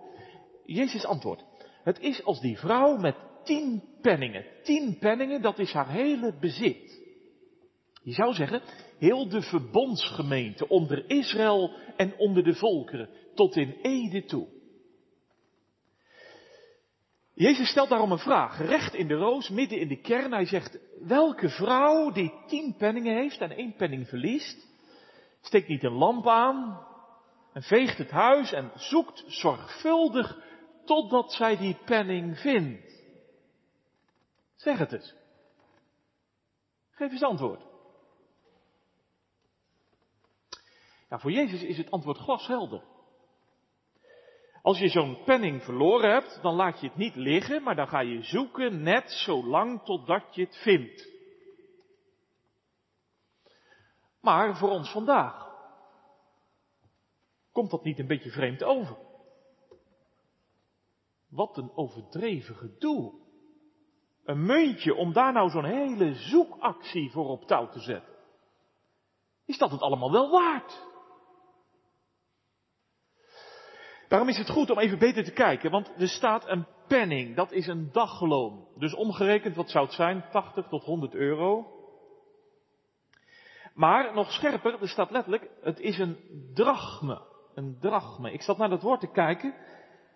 Jezus 0.64 1.04
antwoordt. 1.04 1.44
Het 1.82 1.98
is 1.98 2.24
als 2.24 2.40
die 2.40 2.58
vrouw 2.58 2.96
met 2.96 3.16
tien 3.44 3.82
penningen. 4.00 4.44
Tien 4.62 4.98
penningen, 4.98 5.42
dat 5.42 5.58
is 5.58 5.72
haar 5.72 5.88
hele 5.88 6.34
bezit. 6.40 7.00
Je 8.02 8.12
zou 8.12 8.34
zeggen, 8.34 8.62
heel 8.98 9.28
de 9.28 9.42
verbondsgemeente 9.42 10.68
onder 10.68 11.10
Israël 11.10 11.70
en 11.96 12.14
onder 12.18 12.44
de 12.44 12.54
volkeren, 12.54 13.08
tot 13.34 13.56
in 13.56 13.78
Ede 13.82 14.24
toe. 14.24 14.59
Jezus 17.40 17.70
stelt 17.70 17.88
daarom 17.88 18.12
een 18.12 18.18
vraag, 18.18 18.58
recht 18.58 18.94
in 18.94 19.08
de 19.08 19.14
roos, 19.14 19.48
midden 19.48 19.78
in 19.78 19.88
de 19.88 20.00
kern. 20.00 20.32
Hij 20.32 20.46
zegt, 20.46 20.78
welke 21.06 21.48
vrouw 21.48 22.10
die 22.10 22.32
tien 22.46 22.74
penningen 22.76 23.14
heeft 23.14 23.40
en 23.40 23.50
één 23.50 23.74
penning 23.74 24.08
verliest, 24.08 24.68
steekt 25.40 25.68
niet 25.68 25.84
een 25.84 25.92
lamp 25.92 26.26
aan 26.26 26.86
en 27.52 27.62
veegt 27.62 27.98
het 27.98 28.10
huis 28.10 28.52
en 28.52 28.70
zoekt 28.74 29.24
zorgvuldig 29.26 30.38
totdat 30.84 31.32
zij 31.32 31.56
die 31.56 31.78
penning 31.84 32.38
vindt. 32.38 33.02
Zeg 34.56 34.78
het 34.78 34.92
eens. 34.92 35.14
Geef 36.90 37.10
eens 37.10 37.22
antwoord. 37.22 37.62
Ja, 41.08 41.18
voor 41.18 41.32
Jezus 41.32 41.62
is 41.62 41.76
het 41.76 41.90
antwoord 41.90 42.18
glashelder. 42.18 42.82
Als 44.62 44.78
je 44.78 44.88
zo'n 44.88 45.22
penning 45.24 45.62
verloren 45.62 46.10
hebt, 46.10 46.38
dan 46.42 46.54
laat 46.54 46.80
je 46.80 46.86
het 46.86 46.96
niet 46.96 47.14
liggen, 47.14 47.62
maar 47.62 47.76
dan 47.76 47.88
ga 47.88 48.00
je 48.00 48.22
zoeken 48.22 48.82
net 48.82 49.10
zo 49.10 49.44
lang 49.44 49.82
totdat 49.84 50.34
je 50.34 50.42
het 50.42 50.56
vindt. 50.56 51.08
Maar 54.20 54.56
voor 54.56 54.70
ons 54.70 54.90
vandaag, 54.90 55.48
komt 57.52 57.70
dat 57.70 57.84
niet 57.84 57.98
een 57.98 58.06
beetje 58.06 58.30
vreemd 58.30 58.62
over? 58.62 58.96
Wat 61.28 61.56
een 61.56 61.70
overdreven 61.74 62.56
gedoe. 62.56 63.18
Een 64.24 64.46
muntje 64.46 64.94
om 64.94 65.12
daar 65.12 65.32
nou 65.32 65.50
zo'n 65.50 65.64
hele 65.64 66.14
zoekactie 66.14 67.10
voor 67.10 67.28
op 67.28 67.44
touw 67.44 67.68
te 67.68 67.80
zetten. 67.80 68.14
Is 69.44 69.58
dat 69.58 69.70
het 69.70 69.80
allemaal 69.80 70.12
wel 70.12 70.30
waard? 70.30 70.89
Daarom 74.10 74.28
is 74.28 74.38
het 74.38 74.50
goed 74.50 74.70
om 74.70 74.78
even 74.78 74.98
beter 74.98 75.24
te 75.24 75.32
kijken, 75.32 75.70
want 75.70 75.92
er 75.98 76.08
staat 76.08 76.48
een 76.48 76.66
penning, 76.86 77.36
dat 77.36 77.52
is 77.52 77.66
een 77.66 77.88
dagloon. 77.92 78.66
Dus 78.76 78.94
omgerekend, 78.94 79.56
wat 79.56 79.70
zou 79.70 79.84
het 79.84 79.94
zijn? 79.94 80.24
80 80.30 80.66
tot 80.68 80.84
100 80.84 81.14
euro. 81.14 81.66
Maar 83.74 84.14
nog 84.14 84.32
scherper, 84.32 84.82
er 84.82 84.88
staat 84.88 85.10
letterlijk, 85.10 85.50
het 85.62 85.80
is 85.80 85.98
een 85.98 86.18
drachme. 86.54 87.20
Een 87.54 87.76
drachme. 87.80 88.32
Ik 88.32 88.42
zat 88.42 88.58
naar 88.58 88.68
dat 88.68 88.82
woord 88.82 89.00
te 89.00 89.10
kijken. 89.10 89.54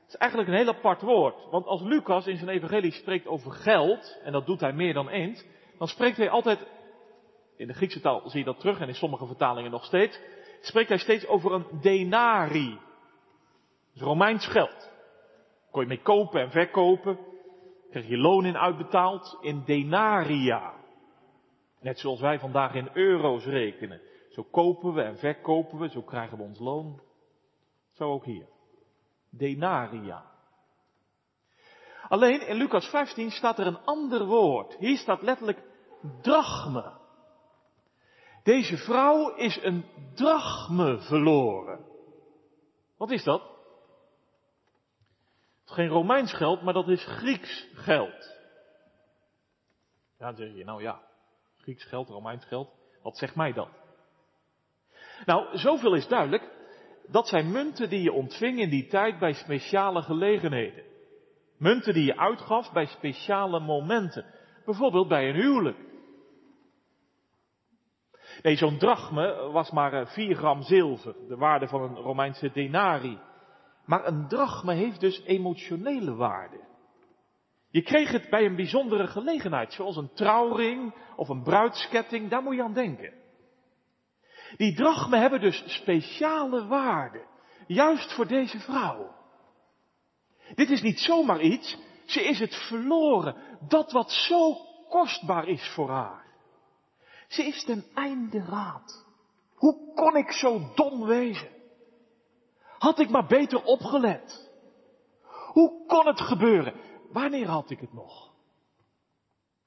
Het 0.02 0.08
is 0.08 0.16
eigenlijk 0.16 0.50
een 0.50 0.56
heel 0.56 0.74
apart 0.74 1.02
woord. 1.02 1.50
Want 1.50 1.66
als 1.66 1.82
Lucas 1.82 2.26
in 2.26 2.36
zijn 2.36 2.50
evangelie 2.50 2.92
spreekt 2.92 3.26
over 3.26 3.52
geld, 3.52 4.18
en 4.22 4.32
dat 4.32 4.46
doet 4.46 4.60
hij 4.60 4.72
meer 4.72 4.94
dan 4.94 5.08
eens, 5.08 5.44
dan 5.78 5.88
spreekt 5.88 6.16
hij 6.16 6.30
altijd, 6.30 6.58
in 7.56 7.66
de 7.66 7.74
Griekse 7.74 8.00
taal 8.00 8.22
zie 8.30 8.38
je 8.38 8.44
dat 8.44 8.60
terug 8.60 8.80
en 8.80 8.88
in 8.88 8.94
sommige 8.94 9.26
vertalingen 9.26 9.70
nog 9.70 9.84
steeds, 9.84 10.20
spreekt 10.60 10.88
hij 10.88 10.98
steeds 10.98 11.26
over 11.26 11.52
een 11.52 11.66
denari. 11.80 12.78
Dus 13.94 14.02
Romeins 14.02 14.46
geld. 14.46 14.90
Kon 15.70 15.82
je 15.82 15.88
mee 15.88 16.02
kopen 16.02 16.40
en 16.40 16.50
verkopen. 16.50 17.18
Kreeg 17.90 18.08
je 18.08 18.16
loon 18.16 18.44
in 18.44 18.56
uitbetaald 18.56 19.38
in 19.40 19.62
denaria. 19.64 20.74
Net 21.80 21.98
zoals 21.98 22.20
wij 22.20 22.38
vandaag 22.38 22.74
in 22.74 22.90
euro's 22.92 23.44
rekenen. 23.44 24.00
Zo 24.30 24.42
kopen 24.42 24.94
we 24.94 25.02
en 25.02 25.18
verkopen 25.18 25.78
we, 25.78 25.88
zo 25.88 26.02
krijgen 26.02 26.36
we 26.36 26.42
ons 26.42 26.58
loon. 26.58 27.00
Zo 27.92 28.12
ook 28.12 28.24
hier. 28.24 28.46
Denaria. 29.30 30.24
Alleen 32.08 32.46
in 32.46 32.56
Lucas 32.56 32.86
15 32.88 33.30
staat 33.30 33.58
er 33.58 33.66
een 33.66 33.84
ander 33.84 34.26
woord. 34.26 34.76
Hier 34.76 34.96
staat 34.96 35.22
letterlijk 35.22 35.62
drachme. 36.20 36.92
Deze 38.42 38.76
vrouw 38.76 39.34
is 39.34 39.62
een 39.62 39.84
drachme 40.14 41.00
verloren. 41.00 41.84
Wat 42.96 43.10
is 43.10 43.24
dat? 43.24 43.53
Geen 45.74 45.88
Romeins 45.88 46.32
geld, 46.32 46.62
maar 46.62 46.74
dat 46.74 46.88
is 46.88 47.04
Grieks 47.04 47.68
geld. 47.74 48.38
Ja, 50.18 50.26
dan 50.26 50.36
zeg 50.36 50.54
je, 50.54 50.64
nou 50.64 50.82
ja, 50.82 51.00
Grieks 51.56 51.84
geld, 51.84 52.08
Romeins 52.08 52.44
geld, 52.44 52.68
wat 53.02 53.16
zegt 53.16 53.34
mij 53.34 53.52
dat? 53.52 53.68
Nou, 55.24 55.58
zoveel 55.58 55.94
is 55.94 56.08
duidelijk, 56.08 56.50
dat 57.06 57.28
zijn 57.28 57.50
munten 57.50 57.88
die 57.88 58.02
je 58.02 58.12
ontving 58.12 58.58
in 58.58 58.70
die 58.70 58.86
tijd 58.86 59.18
bij 59.18 59.32
speciale 59.32 60.02
gelegenheden. 60.02 60.84
Munten 61.58 61.94
die 61.94 62.04
je 62.04 62.18
uitgaf 62.18 62.72
bij 62.72 62.86
speciale 62.86 63.60
momenten. 63.60 64.24
Bijvoorbeeld 64.64 65.08
bij 65.08 65.28
een 65.28 65.34
huwelijk. 65.34 65.78
Nee, 68.42 68.56
zo'n 68.56 68.78
drachme 68.78 69.50
was 69.52 69.70
maar 69.70 70.08
4 70.08 70.30
eh, 70.30 70.36
gram 70.36 70.62
zilver, 70.62 71.14
de 71.28 71.36
waarde 71.36 71.68
van 71.68 71.82
een 71.82 71.96
Romeinse 71.96 72.50
denari. 72.52 73.18
Maar 73.84 74.06
een 74.06 74.28
drachme 74.28 74.74
heeft 74.74 75.00
dus 75.00 75.22
emotionele 75.24 76.14
waarde. 76.14 76.60
Je 77.68 77.82
kreeg 77.82 78.10
het 78.10 78.30
bij 78.30 78.44
een 78.44 78.56
bijzondere 78.56 79.06
gelegenheid, 79.06 79.72
zoals 79.72 79.96
een 79.96 80.14
trouwring 80.14 80.94
of 81.16 81.28
een 81.28 81.42
bruidsketting, 81.42 82.30
daar 82.30 82.42
moet 82.42 82.54
je 82.54 82.62
aan 82.62 82.72
denken. 82.74 83.12
Die 84.56 84.74
drachmen 84.74 85.20
hebben 85.20 85.40
dus 85.40 85.64
speciale 85.66 86.66
waarde. 86.66 87.26
Juist 87.66 88.12
voor 88.12 88.26
deze 88.26 88.58
vrouw. 88.58 89.14
Dit 90.54 90.70
is 90.70 90.82
niet 90.82 90.98
zomaar 90.98 91.40
iets. 91.40 91.78
Ze 92.04 92.24
is 92.24 92.38
het 92.38 92.54
verloren. 92.54 93.36
Dat 93.68 93.92
wat 93.92 94.10
zo 94.10 94.56
kostbaar 94.88 95.48
is 95.48 95.68
voor 95.74 95.90
haar. 95.90 96.24
Ze 97.28 97.44
is 97.44 97.64
ten 97.64 97.84
einde 97.94 98.44
raad. 98.44 99.06
Hoe 99.54 99.94
kon 99.94 100.16
ik 100.16 100.32
zo 100.32 100.72
dom 100.74 101.06
wezen? 101.06 101.53
Had 102.78 102.98
ik 102.98 103.10
maar 103.10 103.26
beter 103.26 103.62
opgelet. 103.62 104.50
Hoe 105.52 105.86
kon 105.86 106.06
het 106.06 106.20
gebeuren? 106.20 106.74
Wanneer 107.12 107.46
had 107.46 107.70
ik 107.70 107.80
het 107.80 107.92
nog? 107.92 108.32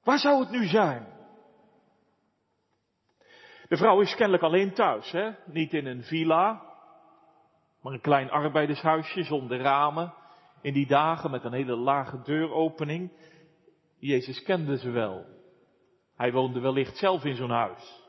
Waar 0.04 0.20
zou 0.20 0.40
het 0.40 0.50
nu 0.50 0.66
zijn? 0.66 1.16
De 3.68 3.78
vrouw 3.78 4.02
is 4.02 4.16
kennelijk 4.16 4.44
alleen 4.44 4.74
thuis, 4.74 5.12
hè? 5.12 5.32
Niet 5.46 5.74
in 5.74 5.86
een 5.86 6.04
villa, 6.04 6.62
maar 7.82 7.94
een 7.94 8.02
klein 8.02 8.30
arbeidershuisje 8.30 9.24
zonder 9.24 9.60
ramen. 9.60 10.14
In 10.62 10.74
die 10.74 10.88
dagen 10.88 11.32
met 11.32 11.44
een 11.44 11.54
hele 11.54 11.76
lage 11.76 12.22
deuropening. 12.22 13.12
Jezus 14.00 14.44
kende 14.44 14.78
ze 14.78 14.90
wel. 14.90 15.26
Hij 16.16 16.32
woonde 16.32 16.60
wellicht 16.60 16.98
zelf 16.98 17.24
in 17.24 17.36
zo'n 17.36 17.50
huis. 17.50 18.04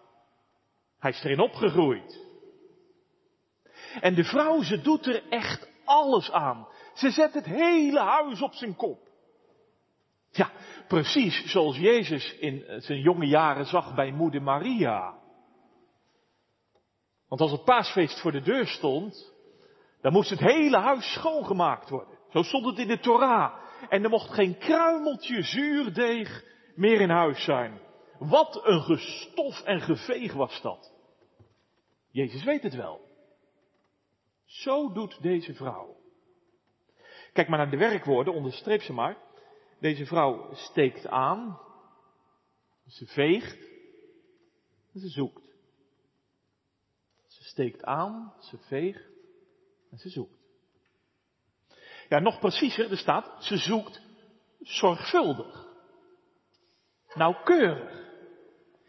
Hij 0.99 1.11
is 1.11 1.25
erin 1.25 1.41
opgegroeid. 1.41 2.28
En 4.01 4.15
de 4.15 4.25
vrouw, 4.25 4.63
ze 4.63 4.81
doet 4.81 5.07
er 5.07 5.23
echt 5.29 5.69
alles 5.85 6.31
aan. 6.31 6.69
Ze 6.95 7.11
zet 7.11 7.35
het 7.35 7.45
hele 7.45 8.01
huis 8.01 8.43
op 8.43 8.55
zijn 8.55 8.77
kop. 8.77 9.09
Ja, 10.31 10.51
precies 10.89 11.51
zoals 11.51 11.77
Jezus 11.77 12.35
in 12.39 12.65
zijn 12.83 13.01
jonge 13.01 13.27
jaren 13.27 13.67
zag 13.67 13.95
bij 13.95 14.13
moeder 14.13 14.43
Maria. 14.43 15.15
Want 17.29 17.41
als 17.41 17.51
het 17.51 17.65
paasfeest 17.65 18.21
voor 18.21 18.33
de 18.33 18.43
deur 18.43 18.67
stond, 18.67 19.33
dan 20.01 20.13
moest 20.13 20.31
het 20.31 20.39
hele 20.39 20.77
huis 20.79 21.13
schoongemaakt 21.13 21.91
worden. 21.91 22.19
Zo 22.31 22.43
stond 22.43 22.67
het 22.67 22.79
in 22.79 22.89
de 22.89 22.99
Torah. 22.99 23.55
En 23.89 24.05
er 24.05 24.11
mocht 24.11 24.35
geen 24.35 24.59
kruimeltje 24.59 25.43
zuurdeeg 25.43 26.45
meer 26.75 27.01
in 27.01 27.11
huis 27.11 27.45
zijn. 27.45 27.81
Wat 28.19 28.61
een 28.65 28.83
gestof 28.83 29.63
en 29.63 29.81
geveeg 29.81 30.33
was 30.33 30.61
dat. 30.63 30.93
Jezus 32.11 32.45
weet 32.45 32.63
het 32.63 32.75
wel. 32.75 33.08
Zo 34.49 34.93
doet 34.93 35.23
deze 35.23 35.55
vrouw. 35.55 35.97
Kijk 37.33 37.49
maar 37.49 37.59
naar 37.59 37.71
de 37.71 37.77
werkwoorden, 37.77 38.35
onderstreep 38.35 38.83
ze 38.83 38.93
maar. 38.93 39.17
Deze 39.81 40.07
vrouw 40.07 40.55
steekt 40.55 41.07
aan, 41.07 41.61
ze 42.87 43.07
veegt 43.07 43.59
en 44.93 45.01
ze 45.01 45.09
zoekt. 45.09 45.43
Ze 47.27 47.45
steekt 47.45 47.85
aan, 47.85 48.35
ze 48.41 48.59
veegt 48.59 49.11
en 49.91 49.99
ze 49.99 50.09
zoekt. 50.09 50.39
Ja, 52.09 52.19
nog 52.19 52.39
preciezer, 52.39 52.91
er 52.91 52.99
staat, 52.99 53.45
ze 53.45 53.57
zoekt 53.57 54.03
zorgvuldig. 54.61 55.67
Nauwkeurig. 57.15 58.07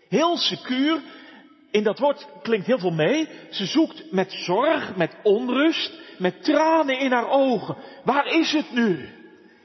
Heel 0.08 0.38
secuur. 0.38 1.19
In 1.72 1.84
dat 1.84 2.00
woord 2.00 2.28
klinkt 2.42 2.66
heel 2.66 2.80
veel 2.80 2.92
mee. 2.92 3.28
Ze 3.50 3.66
zoekt 3.66 4.12
met 4.12 4.32
zorg, 4.32 4.96
met 4.96 5.16
onrust, 5.24 6.02
met 6.18 6.44
tranen 6.44 7.00
in 7.00 7.12
haar 7.12 7.30
ogen. 7.30 7.76
Waar 8.04 8.26
is 8.28 8.52
het 8.52 8.72
nu? 8.72 9.10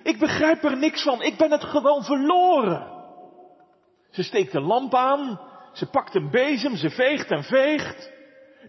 Ik 0.02 0.18
begrijp 0.18 0.64
er 0.64 0.76
niks 0.76 1.02
van. 1.02 1.22
Ik 1.22 1.36
ben 1.36 1.50
het 1.50 1.64
gewoon 1.64 2.04
verloren. 2.04 2.92
Ze 4.10 4.22
steekt 4.22 4.54
een 4.54 4.62
lamp 4.62 4.94
aan. 4.94 5.40
Ze 5.72 5.86
pakt 5.90 6.14
een 6.14 6.30
bezem. 6.30 6.76
Ze 6.76 6.90
veegt 6.90 7.30
en 7.30 7.42
veegt. 7.42 8.12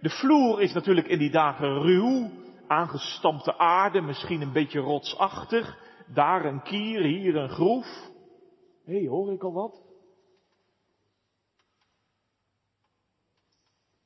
De 0.02 0.10
vloer 0.10 0.62
is 0.62 0.74
natuurlijk 0.74 1.08
in 1.08 1.20
die 1.20 1.32
dagen 1.32 1.82
ruw. 1.82 2.30
Aangestampte 2.68 3.58
aarde, 3.58 4.02
misschien 4.02 4.42
een 4.42 4.54
beetje 4.54 4.80
rotsachtig. 4.80 5.78
Daar 6.14 6.46
een 6.46 6.62
kier, 6.62 7.02
hier 7.02 7.36
een 7.36 7.50
groef. 7.50 7.86
Hé, 8.86 8.98
hey, 8.98 9.08
hoor 9.08 9.34
ik 9.34 9.44
al 9.44 9.54
wat? 9.54 9.85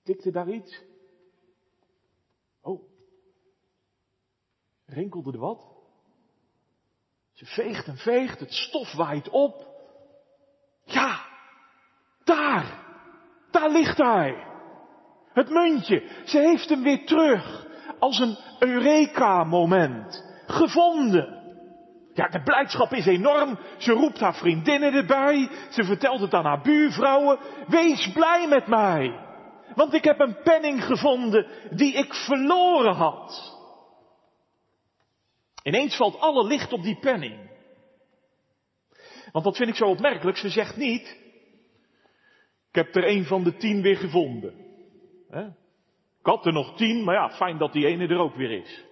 Tikte 0.09 0.31
daar 0.31 0.49
iets? 0.49 0.81
Oh. 2.61 2.81
Rinkelde 4.85 5.31
er 5.31 5.39
wat? 5.39 5.67
Ze 7.33 7.45
veegt 7.45 7.87
en 7.87 7.97
veegt, 7.97 8.39
het 8.39 8.53
stof 8.53 8.93
waait 8.93 9.29
op. 9.29 9.67
Ja, 10.83 11.25
daar, 12.23 12.85
daar 13.51 13.69
ligt 13.71 13.97
hij. 13.97 14.47
Het 15.33 15.49
muntje, 15.49 16.23
ze 16.25 16.39
heeft 16.39 16.69
hem 16.69 16.83
weer 16.83 17.05
terug. 17.05 17.67
Als 17.99 18.19
een 18.19 18.37
Eureka-moment. 18.59 20.23
Gevonden. 20.45 21.37
Ja, 22.13 22.27
de 22.27 22.43
blijdschap 22.43 22.93
is 22.93 23.05
enorm. 23.05 23.59
Ze 23.77 23.91
roept 23.91 24.19
haar 24.19 24.35
vriendinnen 24.35 24.93
erbij. 24.93 25.49
Ze 25.69 25.83
vertelt 25.83 26.19
het 26.19 26.33
aan 26.33 26.45
haar 26.45 26.61
buurvrouwen. 26.61 27.39
Wees 27.67 28.11
blij 28.11 28.47
met 28.47 28.67
mij. 28.67 29.27
Want 29.75 29.93
ik 29.93 30.03
heb 30.03 30.19
een 30.19 30.37
penning 30.43 30.83
gevonden 30.83 31.47
die 31.69 31.93
ik 31.93 32.13
verloren 32.13 32.93
had. 32.93 33.57
Ineens 35.63 35.95
valt 35.95 36.19
alle 36.19 36.47
licht 36.47 36.73
op 36.73 36.83
die 36.83 36.99
penning. 36.99 37.49
Want 39.31 39.45
dat 39.45 39.55
vind 39.55 39.69
ik 39.69 39.75
zo 39.75 39.85
opmerkelijk. 39.85 40.37
Ze 40.37 40.49
zegt 40.49 40.75
niet, 40.75 41.17
ik 42.69 42.75
heb 42.75 42.95
er 42.95 43.07
een 43.07 43.25
van 43.25 43.43
de 43.43 43.57
tien 43.57 43.81
weer 43.81 43.97
gevonden. 43.97 44.53
Ik 46.19 46.25
had 46.25 46.45
er 46.45 46.53
nog 46.53 46.75
tien, 46.75 47.03
maar 47.03 47.15
ja, 47.15 47.29
fijn 47.29 47.57
dat 47.57 47.73
die 47.73 47.85
ene 47.85 48.07
er 48.07 48.17
ook 48.17 48.35
weer 48.35 48.51
is. 48.51 48.83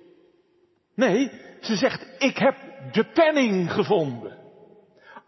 Nee, 0.96 1.32
ze 1.62 1.76
zegt, 1.76 2.16
ik 2.20 2.38
heb 2.38 2.56
de 2.92 3.06
penning 3.06 3.72
gevonden. 3.72 4.38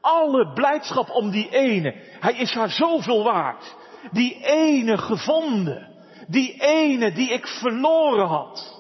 Alle 0.02 0.54
blijdschap 0.54 1.10
om 1.10 1.32
die 1.32 1.50
ene. 1.50 1.96
Hij 2.20 2.34
is 2.34 2.54
haar 2.54 2.70
zoveel 2.70 3.24
waard. 3.24 3.76
Die 4.12 4.44
ene 4.46 4.98
gevonden. 4.98 5.88
Die 6.28 6.62
ene 6.62 7.12
die 7.12 7.32
ik 7.32 7.48
verloren 7.48 8.28
had. 8.28 8.78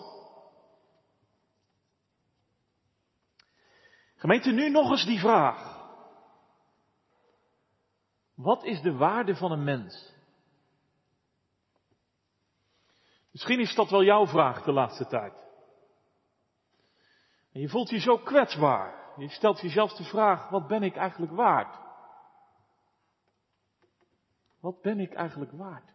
Gemeente, 4.16 4.52
nu 4.52 4.70
nog 4.70 4.90
eens 4.90 5.06
die 5.06 5.20
vraag. 5.20 5.78
Wat 8.36 8.64
is 8.64 8.82
de 8.82 8.94
waarde 8.94 9.36
van 9.36 9.52
een 9.52 9.64
mens? 9.64 10.14
Misschien 13.32 13.60
is 13.60 13.76
dat 13.76 13.90
wel 13.90 14.04
jouw 14.04 14.28
vraag 14.28 14.64
de 14.64 14.72
laatste 14.72 15.08
tijd. 15.08 15.34
En 17.52 17.62
je 17.62 17.70
voelt 17.70 17.90
je 17.90 18.00
zo 18.00 18.18
kwetsbaar. 18.18 19.14
Je 19.18 19.30
stelt 19.30 19.60
jezelf 19.60 19.94
de 19.94 20.04
vraag, 20.04 20.50
wat 20.50 20.68
ben 20.68 20.84
ik 20.84 20.96
eigenlijk 20.96 21.32
waard? 21.32 21.89
Wat 24.60 24.82
ben 24.82 25.00
ik 25.00 25.14
eigenlijk 25.14 25.52
waard? 25.52 25.94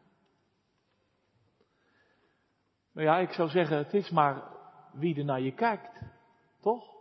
Nou 2.92 3.07
ja, 3.07 3.18
ik 3.18 3.31
zou 3.31 3.48
zeggen, 3.48 3.77
het 3.77 3.94
is 3.94 4.11
maar 4.11 4.42
wie 4.92 5.18
er 5.18 5.24
naar 5.24 5.40
je 5.40 5.55
kijkt. 5.55 6.03
Toch? 6.61 6.92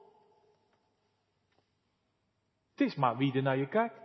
Het 2.72 2.82
is 2.82 2.96
maar 2.96 3.18
wie 3.18 3.34
er 3.34 3.42
naar 3.42 3.58
je 3.58 3.68
kijkt. 3.68 4.02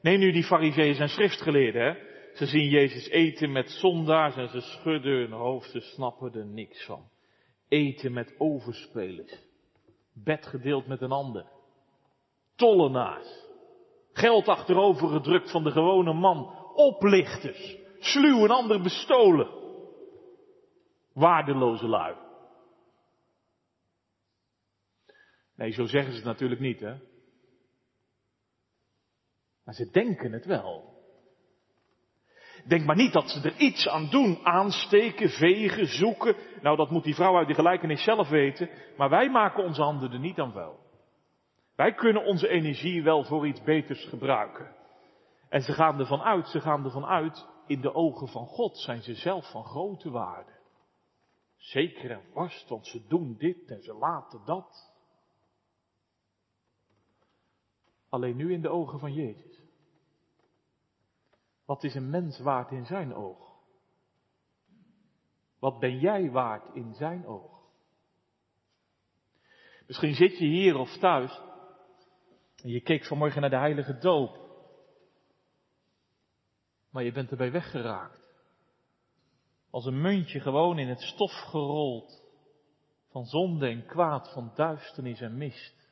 Neem 0.00 0.18
nu 0.18 0.32
die 0.32 0.44
fariseeën 0.44 0.96
en 0.96 1.08
schriftgeleerden, 1.08 1.82
hè. 1.82 2.08
Ze 2.34 2.46
zien 2.46 2.68
Jezus 2.68 3.08
eten 3.08 3.52
met 3.52 3.70
zondaars 3.70 4.36
en 4.36 4.48
ze 4.48 4.60
schudden 4.60 5.12
hun 5.12 5.32
hoofd, 5.32 5.70
ze 5.70 5.80
snappen 5.80 6.34
er 6.34 6.46
niks 6.46 6.84
van. 6.84 7.10
Eten 7.68 8.12
met 8.12 8.34
overspelers. 8.38 9.48
Bed 10.12 10.46
gedeeld 10.46 10.86
met 10.86 11.00
een 11.00 11.12
ander. 11.12 11.46
Tollenaars. 12.56 13.48
Geld 14.20 14.48
achterover 14.48 15.08
gedrukt 15.08 15.50
van 15.50 15.64
de 15.64 15.70
gewone 15.70 16.12
man. 16.12 16.54
Oplichters. 16.74 17.76
Sluw 17.98 18.44
een 18.44 18.50
ander 18.50 18.82
bestolen. 18.82 19.48
Waardeloze 21.12 21.86
lui. 21.86 22.16
Nee, 25.56 25.70
zo 25.70 25.86
zeggen 25.86 26.10
ze 26.10 26.16
het 26.16 26.26
natuurlijk 26.26 26.60
niet, 26.60 26.80
hè. 26.80 26.94
Maar 29.64 29.74
ze 29.74 29.90
denken 29.90 30.32
het 30.32 30.44
wel. 30.44 30.98
Denk 32.66 32.84
maar 32.84 32.96
niet 32.96 33.12
dat 33.12 33.30
ze 33.30 33.48
er 33.48 33.56
iets 33.56 33.88
aan 33.88 34.08
doen. 34.10 34.38
Aansteken, 34.42 35.28
vegen, 35.28 35.86
zoeken. 35.86 36.36
Nou, 36.62 36.76
dat 36.76 36.90
moet 36.90 37.04
die 37.04 37.14
vrouw 37.14 37.36
uit 37.36 37.48
de 37.48 37.54
gelijkenis 37.54 38.02
zelf 38.02 38.28
weten. 38.28 38.70
Maar 38.96 39.10
wij 39.10 39.30
maken 39.30 39.64
onze 39.64 39.82
handen 39.82 40.12
er 40.12 40.18
niet 40.18 40.38
aan 40.38 40.52
vuil. 40.52 40.89
Wij 41.80 41.94
kunnen 41.94 42.24
onze 42.24 42.48
energie 42.48 43.02
wel 43.02 43.24
voor 43.24 43.46
iets 43.46 43.62
beters 43.62 44.04
gebruiken. 44.04 44.76
En 45.48 45.60
ze 45.60 45.72
gaan 45.72 45.98
ervan 45.98 46.20
uit, 46.22 46.48
ze 46.48 46.60
gaan 46.60 46.84
ervan 46.84 47.04
uit, 47.04 47.46
in 47.66 47.80
de 47.80 47.94
ogen 47.94 48.28
van 48.28 48.46
God 48.46 48.78
zijn 48.78 49.02
ze 49.02 49.14
zelf 49.14 49.50
van 49.50 49.64
grote 49.64 50.10
waarde. 50.10 50.52
Zeker 51.56 52.10
en 52.10 52.22
vast, 52.32 52.68
want 52.68 52.86
ze 52.86 53.06
doen 53.06 53.36
dit 53.36 53.70
en 53.70 53.82
ze 53.82 53.94
laten 53.94 54.44
dat. 54.44 54.92
Alleen 58.08 58.36
nu 58.36 58.52
in 58.52 58.62
de 58.62 58.68
ogen 58.68 58.98
van 58.98 59.12
Jezus. 59.12 59.62
Wat 61.64 61.84
is 61.84 61.94
een 61.94 62.10
mens 62.10 62.40
waard 62.40 62.70
in 62.70 62.86
zijn 62.86 63.14
oog? 63.14 63.58
Wat 65.58 65.78
ben 65.78 65.98
jij 65.98 66.30
waard 66.30 66.74
in 66.74 66.94
zijn 66.94 67.26
oog? 67.26 67.60
Misschien 69.86 70.14
zit 70.14 70.38
je 70.38 70.46
hier 70.46 70.76
of 70.76 70.98
thuis 70.98 71.48
en 72.62 72.70
je 72.70 72.80
keek 72.80 73.04
vanmorgen 73.04 73.40
naar 73.40 73.50
de 73.50 73.56
heilige 73.56 73.98
doop. 73.98 74.38
Maar 76.90 77.02
je 77.02 77.12
bent 77.12 77.30
erbij 77.30 77.52
weggeraakt. 77.52 78.20
Als 79.70 79.84
een 79.84 80.00
muntje 80.00 80.40
gewoon 80.40 80.78
in 80.78 80.88
het 80.88 81.00
stof 81.00 81.32
gerold. 81.32 82.22
Van 83.10 83.24
zonde 83.24 83.68
en 83.68 83.86
kwaad, 83.86 84.32
van 84.32 84.52
duisternis 84.54 85.20
en 85.20 85.36
mist. 85.36 85.88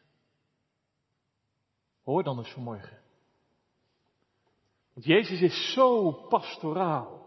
Hoor 2.03 2.23
dan 2.23 2.39
eens 2.39 2.53
vanmorgen. 2.53 2.99
Want 4.95 5.07
Jezus 5.07 5.41
is 5.41 5.73
zo 5.73 6.13
pastoraal. 6.13 7.27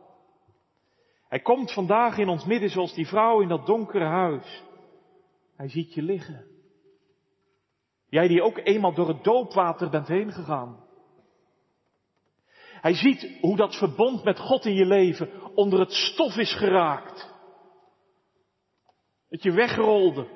Hij 1.28 1.40
komt 1.40 1.74
vandaag 1.74 2.18
in 2.18 2.28
ons 2.28 2.46
midden 2.46 2.70
zoals 2.70 2.94
die 2.94 3.08
vrouw 3.08 3.42
in 3.42 3.48
dat 3.48 3.66
donkere 3.66 4.06
huis. 4.06 4.64
Hij 5.56 5.70
ziet 5.70 5.94
je 5.94 6.02
liggen. 6.02 6.51
Jij 8.12 8.28
die 8.28 8.44
ook 8.44 8.58
eenmaal 8.64 8.94
door 8.94 9.08
het 9.08 9.24
doopwater 9.24 9.90
bent 9.90 10.08
heen 10.08 10.32
gegaan. 10.32 10.84
Hij 12.82 12.94
ziet 12.94 13.38
hoe 13.42 13.56
dat 13.56 13.76
verbond 13.76 14.24
met 14.24 14.40
God 14.40 14.66
in 14.66 14.74
je 14.74 14.86
leven 14.86 15.56
onder 15.56 15.80
het 15.80 15.92
stof 15.92 16.36
is 16.36 16.54
geraakt. 16.56 17.34
Dat 19.30 19.44
je 19.44 19.52
wegrolde 19.52 20.28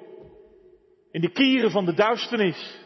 in 1.12 1.22
de 1.22 1.32
kieren 1.32 1.72
van 1.72 1.86
de 1.86 1.94
duisternis. 1.94 2.80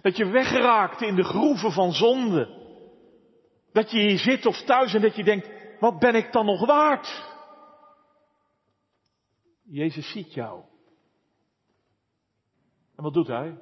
Dat 0.00 0.16
je 0.16 0.26
wegraakte 0.26 1.06
in 1.06 1.14
de 1.14 1.24
groeven 1.24 1.72
van 1.72 1.92
zonde. 1.92 2.48
Dat 3.72 3.90
je 3.90 3.98
hier 3.98 4.18
zit 4.18 4.46
of 4.46 4.62
thuis 4.62 4.94
en 4.94 5.00
dat 5.00 5.16
je 5.16 5.24
denkt, 5.24 5.50
wat 5.80 5.98
ben 5.98 6.14
ik 6.14 6.32
dan 6.32 6.46
nog 6.46 6.66
waard? 6.66 7.24
Jezus 9.64 10.10
ziet 10.10 10.34
jou. 10.34 10.67
En 12.98 13.04
wat 13.04 13.14
doet 13.14 13.26
hij? 13.26 13.58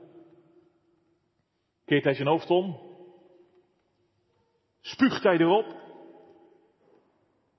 Keert 1.84 2.04
hij 2.04 2.14
zijn 2.14 2.28
hoofd 2.28 2.50
om? 2.50 2.80
Spuugt 4.80 5.22
hij 5.22 5.36
erop? 5.36 5.76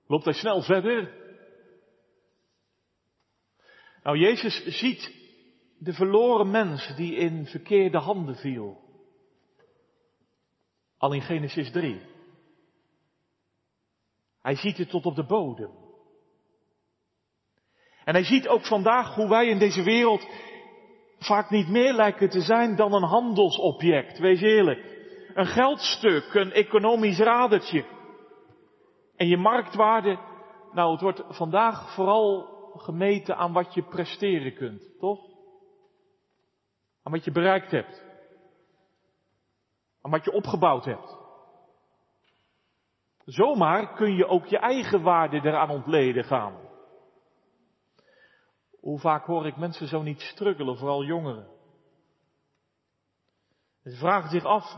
Loopt 0.06 0.24
hij 0.24 0.34
snel 0.34 0.62
verder? 0.62 1.16
Nou, 4.02 4.18
Jezus 4.18 4.64
ziet 4.64 5.14
de 5.78 5.92
verloren 5.92 6.50
mens 6.50 6.96
die 6.96 7.14
in 7.14 7.46
verkeerde 7.46 7.98
handen 7.98 8.36
viel. 8.36 8.80
Al 10.96 11.12
in 11.12 11.22
Genesis 11.22 11.70
3. 11.70 12.00
Hij 14.40 14.54
ziet 14.54 14.76
het 14.76 14.90
tot 14.90 15.06
op 15.06 15.14
de 15.14 15.26
bodem. 15.26 15.72
En 18.04 18.14
hij 18.14 18.24
ziet 18.24 18.48
ook 18.48 18.66
vandaag 18.66 19.14
hoe 19.14 19.28
wij 19.28 19.48
in 19.48 19.58
deze 19.58 19.82
wereld 19.82 20.26
vaak 21.18 21.50
niet 21.50 21.68
meer 21.68 21.92
lijken 21.92 22.30
te 22.30 22.40
zijn 22.40 22.76
dan 22.76 22.92
een 22.92 23.02
handelsobject, 23.02 24.18
wees 24.18 24.40
eerlijk. 24.40 24.96
Een 25.34 25.46
geldstuk, 25.46 26.34
een 26.34 26.52
economisch 26.52 27.18
radertje. 27.18 27.84
En 29.16 29.26
je 29.26 29.36
marktwaarde, 29.36 30.18
nou 30.72 30.92
het 30.92 31.00
wordt 31.00 31.24
vandaag 31.28 31.94
vooral 31.94 32.56
gemeten 32.76 33.36
aan 33.36 33.52
wat 33.52 33.74
je 33.74 33.82
presteren 33.82 34.54
kunt, 34.54 34.98
toch? 34.98 35.20
Aan 37.02 37.12
wat 37.12 37.24
je 37.24 37.32
bereikt 37.32 37.70
hebt. 37.70 38.04
Aan 40.02 40.10
wat 40.10 40.24
je 40.24 40.32
opgebouwd 40.32 40.84
hebt. 40.84 41.16
Zomaar 43.24 43.94
kun 43.94 44.16
je 44.16 44.26
ook 44.26 44.46
je 44.46 44.58
eigen 44.58 45.02
waarde 45.02 45.36
eraan 45.36 45.70
ontleden 45.70 46.24
gaan. 46.24 46.67
Hoe 48.80 48.98
vaak 48.98 49.24
hoor 49.24 49.46
ik 49.46 49.56
mensen 49.56 49.86
zo 49.86 50.02
niet 50.02 50.20
struggelen, 50.20 50.76
vooral 50.76 51.04
jongeren. 51.04 51.48
Ze 53.84 53.96
vragen 53.96 54.30
zich 54.30 54.44
af, 54.44 54.76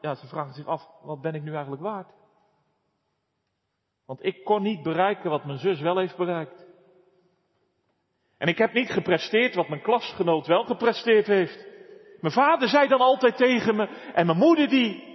ja, 0.00 0.14
ze 0.14 0.26
vragen 0.26 0.54
zich 0.54 0.66
af, 0.66 0.88
wat 1.02 1.20
ben 1.20 1.34
ik 1.34 1.42
nu 1.42 1.52
eigenlijk 1.52 1.82
waard? 1.82 2.12
Want 4.06 4.24
ik 4.24 4.44
kon 4.44 4.62
niet 4.62 4.82
bereiken 4.82 5.30
wat 5.30 5.44
mijn 5.44 5.58
zus 5.58 5.80
wel 5.80 5.98
heeft 5.98 6.16
bereikt. 6.16 6.66
En 8.38 8.48
ik 8.48 8.58
heb 8.58 8.72
niet 8.72 8.90
gepresteerd 8.90 9.54
wat 9.54 9.68
mijn 9.68 9.82
klasgenoot 9.82 10.46
wel 10.46 10.64
gepresteerd 10.64 11.26
heeft. 11.26 11.66
Mijn 12.20 12.34
vader 12.34 12.68
zei 12.68 12.88
dan 12.88 13.00
altijd 13.00 13.36
tegen 13.36 13.76
me, 13.76 13.86
en 14.14 14.26
mijn 14.26 14.38
moeder 14.38 14.68
die. 14.68 15.10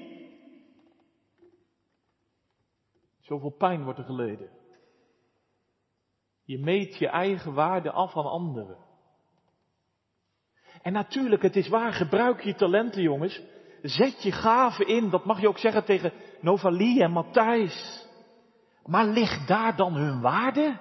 Zoveel 3.19 3.55
pijn 3.57 3.83
wordt 3.83 3.99
er 3.99 4.05
geleden. 4.05 4.49
Je 6.47 6.59
meet 6.59 6.97
je 6.97 7.07
eigen 7.07 7.53
waarde 7.53 7.91
af 7.91 8.17
aan 8.17 8.29
anderen. 8.29 8.77
En 10.81 10.93
natuurlijk, 10.93 11.41
het 11.41 11.55
is 11.55 11.67
waar, 11.67 11.93
gebruik 11.93 12.43
je 12.43 12.55
talenten, 12.55 13.01
jongens. 13.01 13.41
Zet 13.81 14.23
je 14.23 14.31
gaven 14.31 14.87
in, 14.87 15.09
dat 15.09 15.25
mag 15.25 15.41
je 15.41 15.47
ook 15.47 15.57
zeggen 15.57 15.85
tegen 15.85 16.13
Novalie 16.41 17.03
en 17.03 17.11
Matthijs. 17.11 18.05
Maar 18.85 19.05
ligt 19.05 19.47
daar 19.47 19.75
dan 19.75 19.93
hun 19.93 20.21
waarde? 20.21 20.79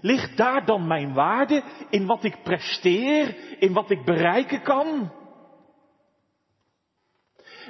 Ligt 0.00 0.36
daar 0.36 0.64
dan 0.64 0.86
mijn 0.86 1.14
waarde 1.14 1.62
in 1.90 2.06
wat 2.06 2.24
ik 2.24 2.42
presteer, 2.42 3.36
in 3.60 3.72
wat 3.72 3.90
ik 3.90 4.04
bereiken 4.04 4.62
kan? 4.62 5.12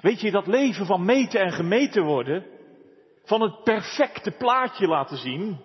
Weet 0.00 0.20
je, 0.20 0.30
dat 0.30 0.46
leven 0.46 0.86
van 0.86 1.04
meten 1.04 1.40
en 1.40 1.52
gemeten 1.52 2.04
worden, 2.04 2.46
van 3.24 3.40
het 3.40 3.62
perfecte 3.62 4.30
plaatje 4.30 4.86
laten 4.86 5.16
zien, 5.16 5.60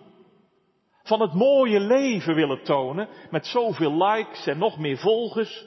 van 1.12 1.20
het 1.20 1.32
mooie 1.32 1.80
leven 1.80 2.34
willen 2.34 2.62
tonen, 2.62 3.08
met 3.30 3.46
zoveel 3.46 4.04
likes 4.04 4.46
en 4.46 4.58
nog 4.58 4.78
meer 4.78 4.98
volgers, 4.98 5.66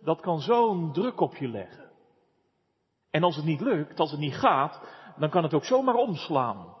dat 0.00 0.20
kan 0.20 0.40
zo'n 0.40 0.92
druk 0.92 1.20
op 1.20 1.36
je 1.36 1.48
leggen. 1.48 1.90
En 3.10 3.22
als 3.22 3.36
het 3.36 3.44
niet 3.44 3.60
lukt, 3.60 4.00
als 4.00 4.10
het 4.10 4.20
niet 4.20 4.36
gaat, 4.36 4.80
dan 5.16 5.30
kan 5.30 5.42
het 5.42 5.54
ook 5.54 5.64
zomaar 5.64 5.94
omslaan. 5.94 6.74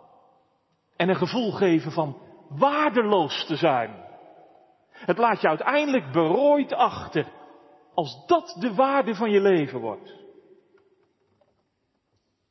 En 0.96 1.08
een 1.08 1.16
gevoel 1.16 1.52
geven 1.52 1.92
van 1.92 2.16
waardeloos 2.48 3.46
te 3.46 3.56
zijn. 3.56 4.04
Het 4.90 5.18
laat 5.18 5.40
je 5.40 5.48
uiteindelijk 5.48 6.12
berooid 6.12 6.72
achter, 6.72 7.26
als 7.94 8.26
dat 8.26 8.56
de 8.58 8.74
waarde 8.74 9.14
van 9.14 9.30
je 9.30 9.40
leven 9.40 9.80
wordt. 9.80 10.14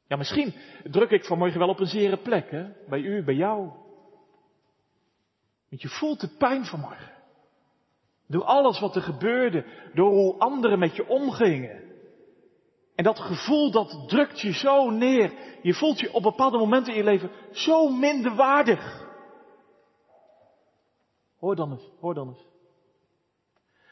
Ja, 0.08 0.16
misschien 0.16 0.54
druk 0.84 1.10
ik 1.10 1.26
vanmorgen 1.26 1.60
wel 1.60 1.70
op 1.70 1.80
een 1.80 1.86
zere 1.86 2.18
plek, 2.18 2.52
hè? 2.52 2.66
Bij 2.88 3.00
u, 3.00 3.24
bij 3.24 3.36
jou. 3.36 3.84
Je 5.82 5.90
voelt 5.90 6.22
de 6.22 6.30
pijn 6.38 6.66
vanmorgen. 6.66 7.14
Door 8.28 8.44
alles 8.44 8.80
wat 8.80 8.96
er 8.96 9.02
gebeurde, 9.02 9.66
door 9.94 10.10
hoe 10.10 10.40
anderen 10.40 10.80
met 10.80 10.96
je 10.96 11.08
omgingen. 11.08 11.84
En 12.96 13.04
dat 13.04 13.20
gevoel 13.20 13.72
dat 13.72 14.04
drukt 14.08 14.42
je 14.42 14.54
zo 14.54 14.90
neer. 14.90 15.34
Je 15.62 15.74
voelt 15.74 16.00
je 16.00 16.14
op 16.14 16.24
bepaalde 16.24 16.58
momenten 16.58 16.94
in 16.94 16.98
je 16.98 17.04
leven 17.04 17.32
zo 17.52 17.90
minder 17.90 18.36
waardig. 18.36 19.04
Hoor 21.40 21.56
dan 21.56 21.72
eens, 21.72 21.90
hoor 22.00 22.14
dan 22.14 22.28
eens. 22.28 22.46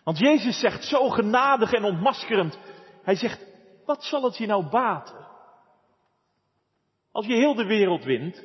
Want 0.04 0.18
Jezus 0.18 0.60
zegt 0.60 0.84
zo 0.84 1.10
genadig 1.10 1.74
en 1.74 1.84
ontmaskerend. 1.84 2.60
Hij 3.04 3.16
zegt, 3.16 3.46
wat 3.86 4.04
zal 4.04 4.24
het 4.24 4.38
je 4.38 4.46
nou 4.46 4.70
baten? 4.70 5.28
Als 7.12 7.26
je 7.26 7.34
heel 7.34 7.56
de 7.56 7.66
wereld 7.66 8.04
wint. 8.04 8.44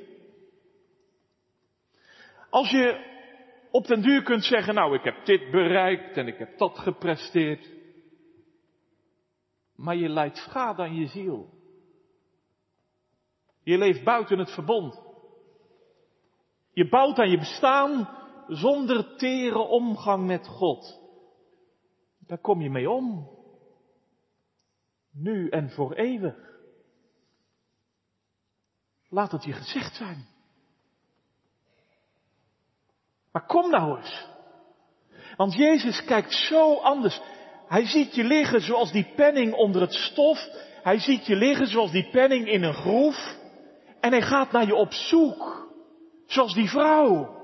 Als 2.51 2.71
je 2.71 3.17
op 3.71 3.87
den 3.87 4.03
duur 4.03 4.23
kunt 4.23 4.45
zeggen, 4.45 4.75
nou 4.75 4.95
ik 4.95 5.05
heb 5.05 5.25
dit 5.25 5.51
bereikt 5.51 6.17
en 6.17 6.27
ik 6.27 6.39
heb 6.39 6.59
dat 6.59 6.79
gepresteerd. 6.79 7.77
Maar 9.75 9.97
je 9.97 10.09
leidt 10.09 10.37
schade 10.37 10.83
aan 10.83 10.95
je 10.95 11.07
ziel. 11.07 11.51
Je 13.63 13.79
leeft 13.79 14.05
buiten 14.05 14.39
het 14.39 14.51
verbond. 14.51 15.03
Je 16.73 16.89
bouwt 16.89 17.19
aan 17.19 17.31
je 17.31 17.39
bestaan 17.39 18.09
zonder 18.47 19.17
tere 19.17 19.59
omgang 19.59 20.27
met 20.27 20.47
God. 20.47 21.01
Daar 22.19 22.39
kom 22.39 22.61
je 22.61 22.71
mee 22.71 22.91
om. 22.91 23.31
Nu 25.13 25.49
en 25.49 25.71
voor 25.71 25.93
eeuwig. 25.93 26.37
Laat 29.09 29.33
het 29.33 29.45
je 29.45 29.53
gezegd 29.53 29.95
zijn. 29.95 30.28
Maar 33.39 33.47
kom 33.47 33.71
nou 33.71 33.99
eens. 33.99 34.27
Want 35.37 35.55
Jezus 35.55 36.05
kijkt 36.05 36.33
zo 36.33 36.75
anders. 36.75 37.21
Hij 37.69 37.87
ziet 37.87 38.15
je 38.15 38.25
liggen 38.25 38.61
zoals 38.61 38.93
die 38.93 39.13
penning 39.17 39.55
onder 39.55 39.81
het 39.81 39.95
stof. 39.95 40.49
Hij 40.83 40.99
ziet 40.99 41.27
je 41.27 41.37
liggen 41.37 41.67
zoals 41.67 41.91
die 41.91 42.09
penning 42.11 42.49
in 42.49 42.63
een 42.63 42.75
groef. 42.75 43.37
En 44.01 44.11
hij 44.11 44.23
gaat 44.23 44.53
naar 44.53 44.67
je 44.67 44.75
op 44.75 44.93
zoek. 44.93 45.69
Zoals 46.27 46.55
die 46.55 46.69
vrouw. 46.69 47.37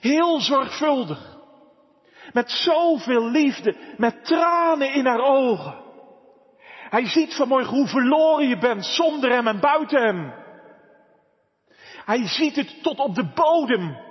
Heel 0.00 0.40
zorgvuldig. 0.40 1.36
Met 2.32 2.50
zoveel 2.50 3.30
liefde. 3.30 3.76
Met 3.96 4.24
tranen 4.24 4.92
in 4.92 5.06
haar 5.06 5.24
ogen. 5.24 5.74
Hij 6.90 7.06
ziet 7.06 7.34
vanmorgen 7.34 7.76
hoe 7.76 7.88
verloren 7.88 8.48
je 8.48 8.58
bent 8.58 8.86
zonder 8.86 9.30
hem 9.30 9.46
en 9.46 9.60
buiten 9.60 10.02
hem. 10.02 10.34
Hij 12.04 12.26
ziet 12.26 12.56
het 12.56 12.82
tot 12.82 12.98
op 12.98 13.14
de 13.14 13.32
bodem. 13.34 14.05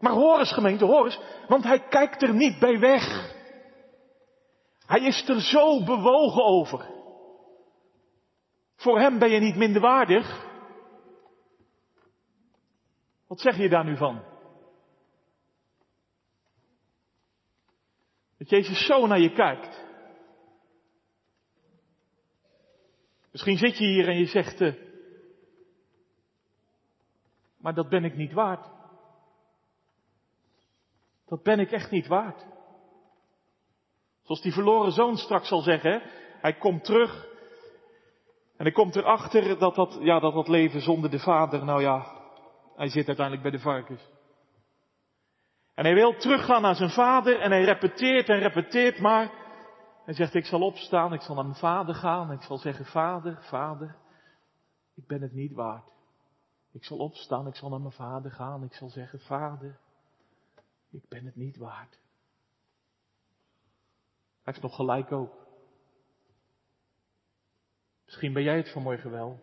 Maar 0.00 0.12
hoor 0.12 0.38
eens 0.38 0.52
gemeente, 0.52 0.84
hoor 0.84 1.04
eens, 1.04 1.20
want 1.48 1.64
hij 1.64 1.80
kijkt 1.88 2.22
er 2.22 2.34
niet 2.34 2.58
bij 2.58 2.78
weg. 2.78 3.34
Hij 4.86 5.00
is 5.00 5.28
er 5.28 5.40
zo 5.40 5.84
bewogen 5.84 6.44
over. 6.44 6.94
Voor 8.76 8.98
hem 8.98 9.18
ben 9.18 9.30
je 9.30 9.40
niet 9.40 9.56
minderwaardig. 9.56 10.44
Wat 13.26 13.40
zeg 13.40 13.56
je 13.56 13.68
daar 13.68 13.84
nu 13.84 13.96
van? 13.96 14.22
Dat 18.38 18.50
Jezus 18.50 18.86
zo 18.86 19.06
naar 19.06 19.20
je 19.20 19.32
kijkt. 19.32 19.84
Misschien 23.30 23.56
zit 23.56 23.78
je 23.78 23.84
hier 23.84 24.08
en 24.08 24.18
je 24.18 24.26
zegt, 24.26 24.60
uh, 24.60 24.74
maar 27.56 27.74
dat 27.74 27.88
ben 27.88 28.04
ik 28.04 28.16
niet 28.16 28.32
waard. 28.32 28.75
Dat 31.26 31.42
ben 31.42 31.58
ik 31.58 31.70
echt 31.70 31.90
niet 31.90 32.06
waard. 32.06 32.44
Zoals 34.22 34.42
die 34.42 34.52
verloren 34.52 34.92
zoon 34.92 35.16
straks 35.16 35.48
zal 35.48 35.60
zeggen, 35.60 36.02
hij 36.40 36.54
komt 36.54 36.84
terug 36.84 37.24
en 38.56 38.64
hij 38.64 38.72
komt 38.72 38.96
erachter 38.96 39.58
dat 39.58 39.74
dat, 39.74 39.98
ja, 40.00 40.20
dat 40.20 40.34
dat 40.34 40.48
leven 40.48 40.80
zonder 40.80 41.10
de 41.10 41.18
vader, 41.18 41.64
nou 41.64 41.82
ja, 41.82 42.06
hij 42.76 42.88
zit 42.88 43.06
uiteindelijk 43.06 43.42
bij 43.42 43.58
de 43.58 43.64
varkens. 43.64 44.10
En 45.74 45.84
hij 45.84 45.94
wil 45.94 46.16
teruggaan 46.16 46.62
naar 46.62 46.74
zijn 46.74 46.90
vader 46.90 47.40
en 47.40 47.50
hij 47.50 47.64
repeteert 47.64 48.28
en 48.28 48.38
repeteert 48.38 49.00
maar. 49.00 49.30
Hij 50.04 50.14
zegt, 50.14 50.34
ik 50.34 50.44
zal 50.44 50.60
opstaan, 50.60 51.12
ik 51.12 51.20
zal 51.20 51.34
naar 51.34 51.44
mijn 51.44 51.56
vader 51.56 51.94
gaan, 51.94 52.32
ik 52.32 52.42
zal 52.42 52.58
zeggen, 52.58 52.84
vader, 52.84 53.38
vader, 53.40 53.96
ik 54.94 55.06
ben 55.06 55.22
het 55.22 55.32
niet 55.32 55.52
waard. 55.52 55.92
Ik 56.72 56.84
zal 56.84 56.98
opstaan, 56.98 57.46
ik 57.46 57.54
zal 57.54 57.68
naar 57.68 57.80
mijn 57.80 57.92
vader 57.92 58.30
gaan, 58.30 58.62
ik 58.62 58.72
zal 58.72 58.88
zeggen, 58.88 59.20
vader, 59.20 59.78
ik 60.96 61.08
ben 61.08 61.24
het 61.24 61.36
niet 61.36 61.56
waard. 61.56 61.90
Hij 64.42 64.54
heeft 64.54 64.62
nog 64.62 64.74
gelijk 64.74 65.12
ook. 65.12 65.46
Misschien 68.04 68.32
ben 68.32 68.42
jij 68.42 68.56
het 68.56 68.72
vanmorgen 68.72 69.10
wel. 69.10 69.40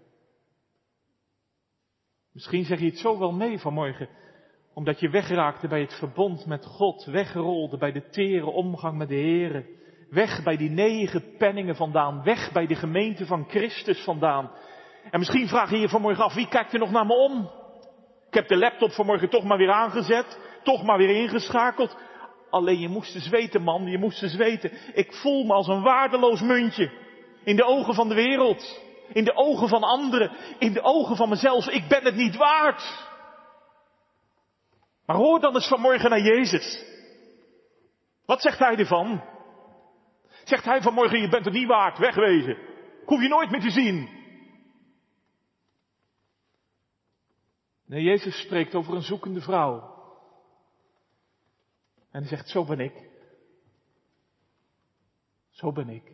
Misschien 2.31 2.65
zeg 2.65 2.79
je 2.79 2.85
het 2.85 2.97
zo 2.97 3.19
wel 3.19 3.31
mee 3.31 3.59
vanmorgen, 3.59 4.09
omdat 4.73 4.99
je 4.99 5.09
wegraakte 5.09 5.67
bij 5.67 5.81
het 5.81 5.93
verbond 5.93 6.45
met 6.45 6.65
God, 6.65 7.05
wegrolde 7.05 7.77
bij 7.77 7.91
de 7.91 8.09
tere 8.09 8.45
omgang 8.45 8.97
met 8.97 9.07
de 9.07 9.15
Here, 9.15 9.65
weg 10.09 10.43
bij 10.43 10.57
die 10.57 10.69
negen 10.69 11.37
penningen 11.37 11.75
vandaan, 11.75 12.23
weg 12.23 12.51
bij 12.51 12.67
de 12.67 12.75
gemeente 12.75 13.25
van 13.25 13.49
Christus 13.49 14.03
vandaan. 14.03 14.51
En 15.11 15.19
misschien 15.19 15.47
vraag 15.47 15.69
je 15.69 15.77
je 15.77 15.89
vanmorgen 15.89 16.23
af, 16.23 16.33
wie 16.33 16.47
kijkt 16.47 16.73
er 16.73 16.79
nog 16.79 16.91
naar 16.91 17.05
me 17.05 17.13
om? 17.13 17.51
Ik 18.27 18.33
heb 18.33 18.47
de 18.47 18.57
laptop 18.57 18.91
vanmorgen 18.91 19.29
toch 19.29 19.43
maar 19.43 19.57
weer 19.57 19.71
aangezet, 19.71 20.39
toch 20.63 20.83
maar 20.83 20.97
weer 20.97 21.15
ingeschakeld. 21.15 21.97
Alleen 22.49 22.79
je 22.79 22.87
moest 22.87 23.15
eens 23.15 23.29
weten, 23.29 23.61
man, 23.61 23.85
je 23.85 23.97
moest 23.97 24.23
eens 24.23 24.35
weten. 24.35 24.71
Ik 24.93 25.13
voel 25.13 25.43
me 25.43 25.53
als 25.53 25.67
een 25.67 25.81
waardeloos 25.81 26.41
muntje. 26.41 26.91
In 27.43 27.55
de 27.55 27.63
ogen 27.63 27.93
van 27.93 28.09
de 28.09 28.15
wereld. 28.15 28.81
In 29.13 29.23
de 29.23 29.35
ogen 29.35 29.67
van 29.67 29.83
anderen. 29.83 30.31
In 30.59 30.73
de 30.73 30.81
ogen 30.81 31.15
van 31.15 31.29
mezelf. 31.29 31.67
Ik 31.67 31.87
ben 31.87 32.03
het 32.03 32.15
niet 32.15 32.35
waard. 32.35 33.11
Maar 35.05 35.15
hoor 35.15 35.39
dan 35.39 35.53
eens 35.53 35.67
vanmorgen 35.67 36.09
naar 36.09 36.21
Jezus. 36.21 36.85
Wat 38.25 38.41
zegt 38.41 38.59
hij 38.59 38.75
ervan? 38.75 39.23
Zegt 40.43 40.65
hij 40.65 40.81
vanmorgen, 40.81 41.21
je 41.21 41.29
bent 41.29 41.45
het 41.45 41.53
niet 41.53 41.67
waard, 41.67 41.97
wegwezen. 41.97 42.57
Hoef 43.05 43.21
je 43.21 43.27
nooit 43.27 43.49
meer 43.51 43.61
te 43.61 43.69
zien. 43.69 44.09
Nee, 47.85 48.03
Jezus 48.03 48.39
spreekt 48.39 48.75
over 48.75 48.95
een 48.95 49.01
zoekende 49.01 49.41
vrouw. 49.41 49.92
En 52.13 52.19
hij 52.19 52.27
zegt, 52.27 52.49
zo 52.49 52.65
ben 52.65 52.79
ik. 52.79 53.09
Zo 55.49 55.71
ben 55.71 55.89
ik. 55.89 56.11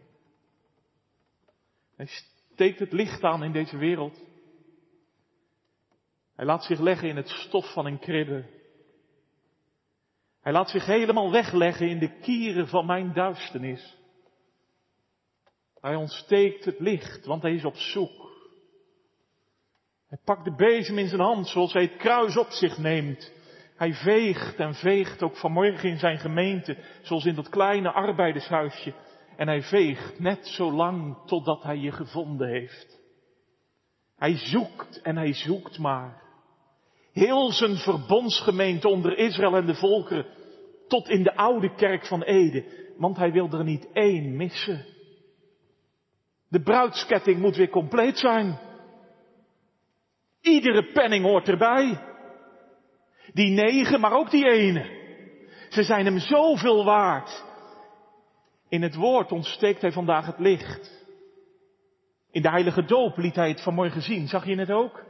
Hij 1.95 2.05
steekt 2.05 2.79
het 2.79 2.91
licht 2.91 3.23
aan 3.23 3.43
in 3.43 3.51
deze 3.51 3.77
wereld. 3.77 4.23
Hij 6.35 6.45
laat 6.45 6.63
zich 6.63 6.79
leggen 6.79 7.09
in 7.09 7.15
het 7.15 7.27
stof 7.27 7.73
van 7.73 7.85
een 7.85 7.99
kribbe. 7.99 8.45
Hij 10.41 10.51
laat 10.51 10.69
zich 10.69 10.85
helemaal 10.85 11.31
wegleggen 11.31 11.89
in 11.89 11.99
de 11.99 12.19
kieren 12.19 12.67
van 12.67 12.85
mijn 12.85 13.13
duisternis. 13.13 13.97
Hij 15.79 15.95
ontsteekt 15.95 16.65
het 16.65 16.79
licht, 16.79 17.25
want 17.25 17.41
hij 17.41 17.53
is 17.53 17.65
op 17.65 17.75
zoek. 17.75 18.31
Hij 20.07 20.19
pakt 20.23 20.43
de 20.43 20.55
bezem 20.55 20.97
in 20.97 21.07
zijn 21.07 21.21
hand 21.21 21.47
zoals 21.47 21.73
hij 21.73 21.81
het 21.81 21.95
kruis 21.95 22.37
op 22.37 22.49
zich 22.49 22.77
neemt. 22.77 23.31
Hij 23.79 23.93
veegt 23.93 24.55
en 24.55 24.73
veegt 24.73 25.23
ook 25.23 25.37
vanmorgen 25.37 25.89
in 25.89 25.97
zijn 25.97 26.17
gemeente, 26.17 26.77
zoals 27.01 27.25
in 27.25 27.35
dat 27.35 27.49
kleine 27.49 27.91
arbeidershuisje. 27.91 28.93
En 29.35 29.47
hij 29.47 29.61
veegt 29.61 30.19
net 30.19 30.47
zo 30.47 30.71
lang 30.71 31.17
totdat 31.25 31.63
hij 31.63 31.77
je 31.77 31.91
gevonden 31.91 32.49
heeft. 32.49 32.99
Hij 34.17 34.37
zoekt 34.37 35.01
en 35.01 35.15
hij 35.15 35.33
zoekt 35.33 35.77
maar. 35.77 36.21
Heel 37.11 37.51
zijn 37.51 37.75
verbondsgemeente 37.75 38.87
onder 38.87 39.17
Israël 39.17 39.55
en 39.55 39.65
de 39.65 39.75
volkeren, 39.75 40.25
tot 40.87 41.09
in 41.09 41.23
de 41.23 41.35
oude 41.35 41.75
kerk 41.75 42.05
van 42.05 42.21
Ede, 42.21 42.65
want 42.97 43.17
hij 43.17 43.31
wil 43.31 43.49
er 43.51 43.63
niet 43.63 43.87
één 43.93 44.35
missen. 44.35 44.85
De 46.49 46.61
bruidsketting 46.61 47.39
moet 47.39 47.55
weer 47.55 47.69
compleet 47.69 48.17
zijn. 48.17 48.59
Iedere 50.41 50.91
penning 50.91 51.25
hoort 51.25 51.47
erbij. 51.47 52.08
Die 53.33 53.49
negen, 53.49 53.99
maar 53.99 54.13
ook 54.13 54.31
die 54.31 54.49
ene. 54.49 54.97
Ze 55.69 55.83
zijn 55.83 56.05
hem 56.05 56.19
zoveel 56.19 56.85
waard. 56.85 57.43
In 58.69 58.81
het 58.81 58.95
woord 58.95 59.31
ontsteekt 59.31 59.81
hij 59.81 59.91
vandaag 59.91 60.25
het 60.25 60.39
licht. 60.39 61.07
In 62.31 62.41
de 62.41 62.49
heilige 62.49 62.85
doop 62.85 63.17
liet 63.17 63.35
hij 63.35 63.49
het 63.49 63.61
vanmorgen 63.61 64.01
zien. 64.01 64.27
Zag 64.27 64.45
je 64.45 64.55
het 64.55 64.71
ook? 64.71 65.03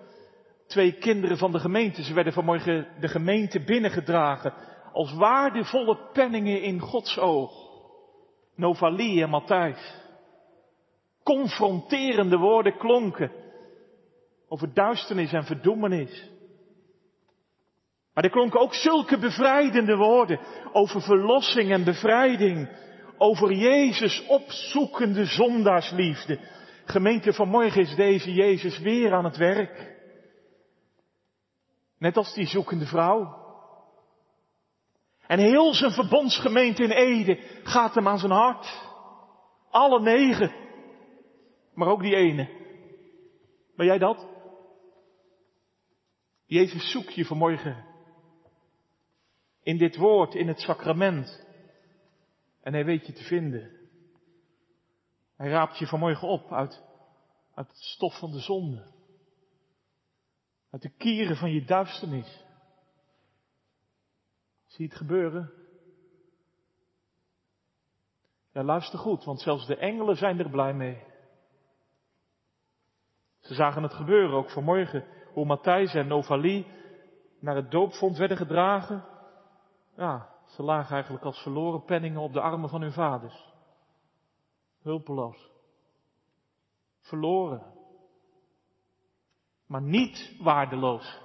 Twee 0.67 0.91
kinderen 0.91 1.37
van 1.37 1.51
de 1.51 1.59
gemeente. 1.59 2.03
Ze 2.03 2.13
werden 2.13 2.33
vanmorgen 2.33 2.87
de 2.99 3.07
gemeente 3.07 3.63
binnengedragen. 3.63 4.53
Als 4.93 5.13
waardevolle 5.13 5.97
penningen 6.13 6.61
in 6.61 6.79
Gods 6.79 7.17
oog. 7.17 7.51
Novalie 8.55 9.21
en 9.21 9.29
Matthijs. 9.29 9.95
Confronterende 11.23 12.37
woorden 12.37 12.77
klonken. 12.77 13.31
Over 14.47 14.73
duisternis 14.73 15.33
en 15.33 15.43
verdoemenis. 15.43 16.29
Maar 18.19 18.27
er 18.27 18.33
klonken 18.35 18.59
ook 18.59 18.73
zulke 18.73 19.17
bevrijdende 19.17 19.95
woorden 19.95 20.39
over 20.71 21.01
verlossing 21.01 21.71
en 21.71 21.83
bevrijding. 21.83 22.69
Over 23.17 23.51
Jezus 23.51 24.25
opzoekende 24.27 25.25
zondaarsliefde. 25.25 26.39
Gemeente, 26.85 27.33
vanmorgen 27.33 27.81
is 27.81 27.95
deze 27.95 28.33
Jezus 28.33 28.79
weer 28.79 29.13
aan 29.13 29.23
het 29.23 29.37
werk. 29.37 29.95
Net 31.97 32.17
als 32.17 32.33
die 32.33 32.47
zoekende 32.47 32.85
vrouw. 32.85 33.37
En 35.27 35.39
heel 35.39 35.73
zijn 35.73 35.91
verbondsgemeente 35.91 36.83
in 36.83 36.91
Ede 36.91 37.39
gaat 37.63 37.95
hem 37.95 38.07
aan 38.07 38.19
zijn 38.19 38.31
hart. 38.31 38.81
Alle 39.69 40.01
negen. 40.01 40.51
Maar 41.73 41.87
ook 41.87 42.01
die 42.01 42.15
ene. 42.15 42.49
Ben 43.75 43.85
jij 43.85 43.97
dat? 43.97 44.27
Jezus 46.45 46.91
zoekt 46.91 47.13
je 47.13 47.25
vanmorgen 47.25 47.87
in 49.63 49.77
dit 49.77 49.95
woord, 49.95 50.35
in 50.35 50.47
het 50.47 50.59
sacrament. 50.59 51.47
En 52.61 52.73
hij 52.73 52.85
weet 52.85 53.05
je 53.05 53.13
te 53.13 53.23
vinden. 53.23 53.79
Hij 55.35 55.49
raapt 55.49 55.77
je 55.77 55.87
vanmorgen 55.87 56.27
op 56.27 56.51
uit, 56.51 56.83
uit 57.53 57.67
het 57.67 57.77
stof 57.77 58.19
van 58.19 58.31
de 58.31 58.39
zonde. 58.39 58.91
Uit 60.71 60.81
de 60.81 60.89
kieren 60.89 61.35
van 61.35 61.51
je 61.51 61.65
duisternis. 61.65 62.45
Zie 64.65 64.85
je 64.85 64.89
het 64.89 64.97
gebeuren? 64.97 65.53
Ja, 68.51 68.63
luister 68.63 68.99
goed, 68.99 69.23
want 69.23 69.41
zelfs 69.41 69.67
de 69.67 69.75
engelen 69.75 70.15
zijn 70.15 70.39
er 70.39 70.49
blij 70.49 70.73
mee. 70.73 71.03
Ze 73.39 73.53
zagen 73.53 73.83
het 73.83 73.93
gebeuren, 73.93 74.37
ook 74.37 74.49
vanmorgen, 74.49 75.05
hoe 75.33 75.45
Matthijs 75.45 75.93
en 75.93 76.07
Novalie 76.07 76.67
naar 77.39 77.55
het 77.55 77.71
doopvond 77.71 78.17
werden 78.17 78.37
gedragen. 78.37 79.05
Ja, 79.99 80.29
ze 80.45 80.63
lagen 80.63 80.93
eigenlijk 80.93 81.25
als 81.25 81.41
verloren 81.41 81.83
penningen 81.83 82.21
op 82.21 82.33
de 82.33 82.41
armen 82.41 82.69
van 82.69 82.81
hun 82.81 82.91
vaders. 82.91 83.53
Hulpeloos. 84.81 85.51
Verloren. 86.99 87.63
Maar 89.67 89.81
niet 89.81 90.35
waardeloos. 90.39 91.21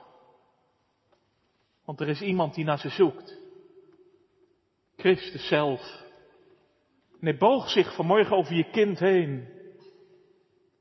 Want 1.85 2.01
er 2.01 2.09
is 2.09 2.21
iemand 2.21 2.55
die 2.55 2.65
naar 2.65 2.79
ze 2.79 2.89
zoekt. 2.89 3.39
Christus 4.97 5.49
zelf. 5.49 6.03
En 7.21 7.39
boog 7.39 7.71
zich 7.71 7.95
vanmorgen 7.95 8.37
over 8.37 8.55
je 8.55 8.71
kind 8.71 8.99
heen. 8.99 9.49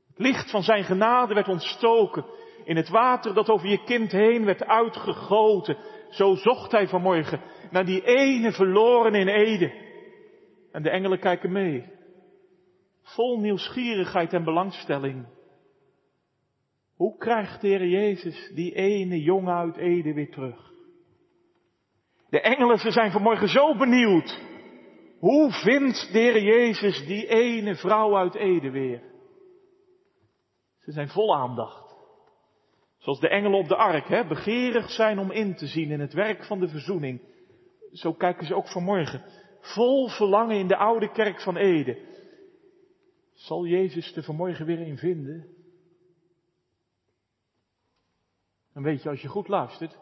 Het 0.06 0.18
licht 0.18 0.50
van 0.50 0.62
zijn 0.62 0.84
genade 0.84 1.34
werd 1.34 1.48
ontstoken. 1.48 2.24
In 2.64 2.76
het 2.76 2.88
water 2.88 3.34
dat 3.34 3.48
over 3.48 3.68
je 3.68 3.84
kind 3.84 4.12
heen 4.12 4.44
werd 4.44 4.64
uitgegoten. 4.64 5.76
Zo 6.10 6.34
zocht 6.34 6.72
hij 6.72 6.88
vanmorgen 6.88 7.40
naar 7.74 7.84
die 7.84 8.04
ene 8.04 8.52
verloren 8.52 9.14
in 9.14 9.28
Ede. 9.28 9.72
En 10.72 10.82
de 10.82 10.90
engelen 10.90 11.18
kijken 11.18 11.52
mee. 11.52 11.84
Vol 13.02 13.40
nieuwsgierigheid 13.40 14.32
en 14.32 14.44
belangstelling. 14.44 15.26
Hoe 16.96 17.16
krijgt 17.16 17.60
de 17.60 17.68
Heer 17.68 17.86
Jezus 17.86 18.50
die 18.54 18.74
ene 18.74 19.22
jongen 19.22 19.54
uit 19.54 19.76
Ede 19.76 20.12
weer 20.12 20.30
terug? 20.30 20.72
De 22.30 22.40
engelen, 22.40 22.78
ze 22.78 22.90
zijn 22.90 23.10
vanmorgen 23.10 23.48
zo 23.48 23.76
benieuwd. 23.76 24.40
Hoe 25.18 25.52
vindt 25.52 26.12
de 26.12 26.18
Heer 26.18 26.42
Jezus 26.42 27.06
die 27.06 27.26
ene 27.26 27.74
vrouw 27.74 28.16
uit 28.16 28.34
Ede 28.34 28.70
weer? 28.70 29.02
Ze 30.80 30.92
zijn 30.92 31.08
vol 31.08 31.36
aandacht. 31.36 31.94
Zoals 32.98 33.20
de 33.20 33.28
engelen 33.28 33.58
op 33.58 33.68
de 33.68 33.76
ark, 33.76 34.08
hè, 34.08 34.26
begeerig 34.26 34.90
zijn 34.90 35.18
om 35.18 35.30
in 35.30 35.54
te 35.54 35.66
zien 35.66 35.90
in 35.90 36.00
het 36.00 36.12
werk 36.12 36.44
van 36.44 36.60
de 36.60 36.68
verzoening. 36.68 37.32
Zo 37.94 38.12
kijken 38.12 38.46
ze 38.46 38.54
ook 38.54 38.68
vanmorgen. 38.68 39.24
Vol 39.60 40.08
verlangen 40.08 40.58
in 40.58 40.68
de 40.68 40.76
oude 40.76 41.12
kerk 41.12 41.40
van 41.40 41.56
Ede. 41.56 42.12
Zal 43.32 43.66
Jezus 43.66 44.16
er 44.16 44.22
vanmorgen 44.22 44.66
weer 44.66 44.80
in 44.80 44.98
vinden? 44.98 45.54
Dan 48.72 48.82
weet 48.82 49.02
je, 49.02 49.08
als 49.08 49.20
je 49.20 49.28
goed 49.28 49.48
luistert, 49.48 49.98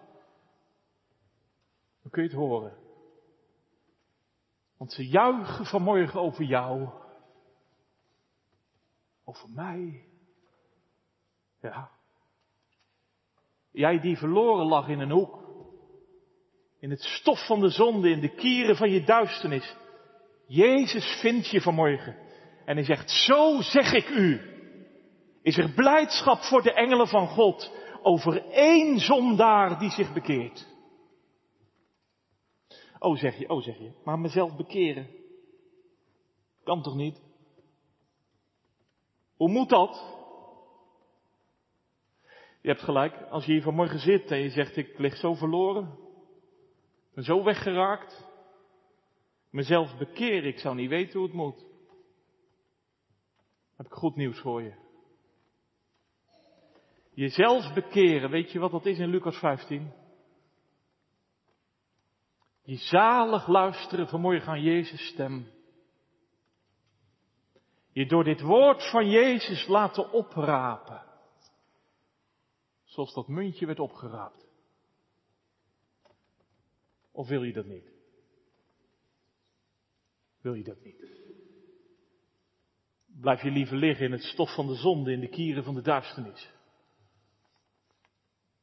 dan 2.03 2.11
kun 2.11 2.23
je 2.23 2.29
het 2.29 2.39
horen. 2.39 2.77
Want 4.77 4.93
ze 4.93 5.09
juichen 5.09 5.67
vanmorgen 5.67 6.21
over 6.21 6.45
jou. 6.45 6.89
Over 9.25 9.49
mij. 9.51 10.09
Ja. 11.61 11.91
Jij 13.71 14.01
die 14.01 14.17
verloren 14.17 14.67
lag 14.67 14.89
in 14.89 15.01
een 15.01 15.11
hoek. 15.11 15.42
In 16.83 16.91
het 16.91 17.03
stof 17.03 17.47
van 17.47 17.61
de 17.61 17.69
zonde, 17.69 18.11
in 18.11 18.21
de 18.21 18.35
kieren 18.35 18.77
van 18.77 18.91
je 18.91 19.05
duisternis. 19.05 19.77
Jezus 20.47 21.05
vindt 21.21 21.51
je 21.51 21.61
vanmorgen. 21.61 22.17
En 22.65 22.77
hij 22.77 22.85
zegt, 22.85 23.11
zo 23.11 23.61
zeg 23.61 23.93
ik 23.93 24.09
u. 24.09 24.41
Is 25.43 25.57
er 25.57 25.73
blijdschap 25.73 26.41
voor 26.41 26.63
de 26.63 26.73
engelen 26.73 27.09
van 27.09 27.27
God 27.29 27.73
over 28.03 28.45
één 28.51 28.99
zondaar 28.99 29.79
die 29.79 29.91
zich 29.91 30.13
bekeert. 30.13 30.67
Oh 32.99 33.17
zeg 33.17 33.39
je, 33.39 33.49
oh 33.49 33.63
zeg 33.63 33.79
je, 33.79 33.93
maar 34.05 34.19
mezelf 34.19 34.57
bekeren. 34.57 35.07
Kan 36.65 36.83
toch 36.83 36.95
niet? 36.95 37.23
Hoe 39.37 39.49
moet 39.49 39.69
dat? 39.69 40.05
Je 42.63 42.69
hebt 42.69 42.83
gelijk, 42.83 43.23
als 43.31 43.45
je 43.45 43.53
hier 43.53 43.63
vanmorgen 43.63 43.99
zit 43.99 44.31
en 44.31 44.39
je 44.39 44.51
zegt 44.51 44.77
ik 44.77 44.99
lig 44.99 45.17
zo 45.17 45.35
verloren, 45.35 46.03
ben 47.15 47.25
zo 47.25 47.45
weggeraakt, 47.45 48.31
mezelf 49.51 49.99
bekeren, 49.99 50.49
ik 50.49 50.59
zou 50.59 50.75
niet 50.75 50.89
weten 50.89 51.19
hoe 51.19 51.27
het 51.27 51.37
moet. 51.37 51.67
heb 53.77 53.87
ik 53.87 53.93
goed 53.93 54.17
nieuws 54.17 54.41
voor 54.41 54.63
je. 54.63 54.75
Jezelf 57.15 57.75
bekeren, 57.75 58.31
weet 58.31 58.53
je 58.53 58.59
wat 58.59 58.71
dat 58.71 58.87
is 58.87 58.99
in 58.99 59.09
Lucas 59.09 59.39
15? 59.39 59.93
Je 62.63 62.77
zalig 62.77 63.47
luisteren 63.47 64.09
vanmorgen 64.09 64.49
aan 64.49 64.63
Jezus' 64.63 65.07
stem. 65.07 65.51
Je 67.93 68.07
door 68.07 68.25
dit 68.25 68.41
woord 68.41 68.91
van 68.91 69.11
Jezus 69.11 69.67
laten 69.67 70.13
oprapen. 70.13 71.03
Zoals 72.85 73.15
dat 73.15 73.29
muntje 73.29 73.67
werd 73.67 73.81
opgeraapt. 73.81 74.52
Of 77.13 77.29
wil 77.29 77.43
je 77.43 77.53
dat 77.53 77.67
niet? 77.67 77.91
Wil 80.41 80.55
je 80.55 80.65
dat 80.65 80.81
niet? 80.81 81.11
Blijf 83.21 83.43
je 83.43 83.51
liever 83.51 83.77
liggen 83.77 84.07
in 84.07 84.13
het 84.13 84.23
stof 84.23 84.55
van 84.55 84.67
de 84.67 84.75
zonde, 84.75 85.13
in 85.13 85.21
de 85.21 85.29
kieren 85.29 85.65
van 85.65 85.75
de 85.75 85.83
duisternis. 85.83 86.51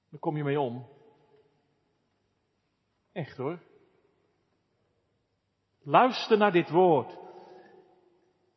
Dan 0.09 0.19
kom 0.19 0.37
je 0.37 0.43
mee 0.43 0.59
om. 0.59 0.87
Echt 3.11 3.37
hoor. 3.37 3.59
Luister 5.81 6.37
naar 6.37 6.51
dit 6.51 6.69
woord. 6.69 7.17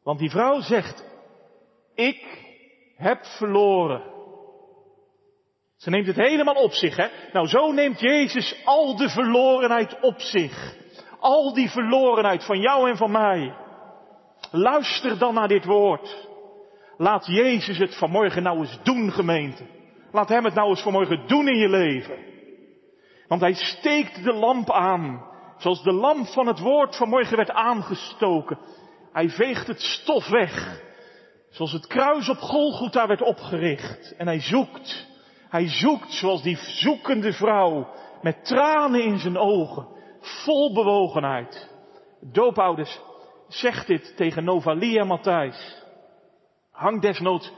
Want 0.02 0.18
die 0.18 0.31
vrouw 0.31 0.61
zegt, 0.61 1.05
ik 1.94 2.20
heb 2.96 3.24
verloren. 3.24 4.21
Ze 5.82 5.90
neemt 5.90 6.06
het 6.06 6.16
helemaal 6.16 6.54
op 6.54 6.72
zich, 6.72 6.96
hè? 6.96 7.06
Nou, 7.32 7.46
zo 7.46 7.72
neemt 7.72 8.00
Jezus 8.00 8.56
al 8.64 8.96
de 8.96 9.08
verlorenheid 9.08 10.00
op 10.00 10.20
zich. 10.20 10.74
Al 11.20 11.54
die 11.54 11.70
verlorenheid 11.70 12.44
van 12.44 12.60
jou 12.60 12.90
en 12.90 12.96
van 12.96 13.10
mij. 13.10 13.54
Luister 14.50 15.18
dan 15.18 15.34
naar 15.34 15.48
dit 15.48 15.64
woord. 15.64 16.28
Laat 16.96 17.26
Jezus 17.26 17.78
het 17.78 17.96
vanmorgen 17.96 18.42
nou 18.42 18.58
eens 18.58 18.78
doen, 18.82 19.12
gemeente. 19.12 19.64
Laat 20.12 20.28
Hem 20.28 20.44
het 20.44 20.54
nou 20.54 20.68
eens 20.68 20.82
vanmorgen 20.82 21.26
doen 21.26 21.48
in 21.48 21.58
je 21.58 21.68
leven. 21.68 22.16
Want 23.28 23.40
Hij 23.40 23.54
steekt 23.54 24.24
de 24.24 24.32
lamp 24.32 24.70
aan. 24.70 25.24
Zoals 25.56 25.82
de 25.82 25.92
lamp 25.92 26.26
van 26.26 26.46
het 26.46 26.58
woord 26.58 26.96
vanmorgen 26.96 27.36
werd 27.36 27.50
aangestoken. 27.50 28.58
Hij 29.12 29.28
veegt 29.28 29.66
het 29.66 29.80
stof 29.80 30.28
weg. 30.28 30.80
Zoals 31.50 31.72
het 31.72 31.86
kruis 31.86 32.28
op 32.28 32.38
Golgotha 32.38 33.06
werd 33.06 33.22
opgericht. 33.22 34.14
En 34.16 34.26
hij 34.26 34.40
zoekt. 34.40 35.10
Hij 35.52 35.68
zoekt 35.68 36.12
zoals 36.12 36.42
die 36.42 36.56
zoekende 36.56 37.32
vrouw. 37.32 37.88
Met 38.22 38.44
tranen 38.44 39.04
in 39.04 39.18
zijn 39.18 39.38
ogen. 39.38 39.86
Vol 40.20 40.74
bewogenheid. 40.74 41.70
Doopouders, 42.20 43.00
zegt 43.48 43.86
dit 43.86 44.16
tegen 44.16 44.44
Novalie 44.44 44.98
en 44.98 45.06
Matthijs. 45.06 45.84
Hang 46.70 47.00
desnoods 47.00 47.52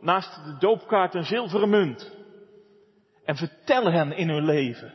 naast 0.00 0.44
de 0.44 0.56
doopkaart 0.58 1.14
een 1.14 1.24
zilveren 1.24 1.68
munt. 1.68 2.14
En 3.24 3.36
vertel 3.36 3.92
hen 3.92 4.12
in 4.12 4.28
hun 4.28 4.44
leven 4.44 4.92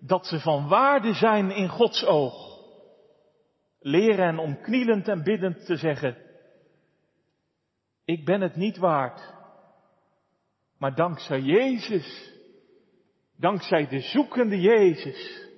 dat 0.00 0.26
ze 0.26 0.40
van 0.40 0.68
waarde 0.68 1.12
zijn 1.12 1.50
in 1.50 1.68
Gods 1.68 2.04
oog. 2.04 2.58
Leer 3.80 4.16
hen 4.16 4.38
om 4.38 4.60
knielend 4.60 5.08
en 5.08 5.22
biddend 5.22 5.66
te 5.66 5.76
zeggen, 5.76 6.16
ik 8.04 8.24
ben 8.24 8.40
het 8.40 8.56
niet 8.56 8.76
waard, 8.76 9.34
maar 10.82 10.94
dankzij 10.94 11.40
Jezus, 11.40 12.32
dankzij 13.36 13.88
de 13.88 14.00
zoekende 14.00 14.60
Jezus, 14.60 15.48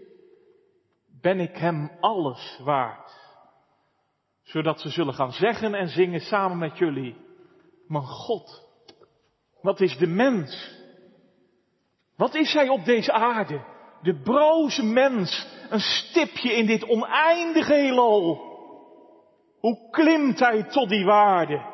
ben 1.20 1.40
ik 1.40 1.56
Hem 1.56 1.90
alles 2.00 2.60
waard. 2.64 3.12
Zodat 4.42 4.80
ze 4.80 4.88
zullen 4.88 5.14
gaan 5.14 5.32
zeggen 5.32 5.74
en 5.74 5.88
zingen 5.88 6.20
samen 6.20 6.58
met 6.58 6.78
jullie, 6.78 7.16
mijn 7.86 8.04
God, 8.04 8.68
wat 9.60 9.80
is 9.80 9.96
de 9.96 10.06
mens? 10.06 10.80
Wat 12.16 12.34
is 12.34 12.52
hij 12.52 12.68
op 12.68 12.84
deze 12.84 13.12
aarde? 13.12 13.64
De 14.02 14.20
broze 14.22 14.82
mens, 14.82 15.46
een 15.70 15.80
stipje 15.80 16.52
in 16.52 16.66
dit 16.66 16.88
oneindige 16.88 17.74
heelal. 17.74 18.52
Hoe 19.60 19.90
klimt 19.90 20.38
hij 20.38 20.62
tot 20.62 20.88
die 20.88 21.04
waarde? 21.04 21.73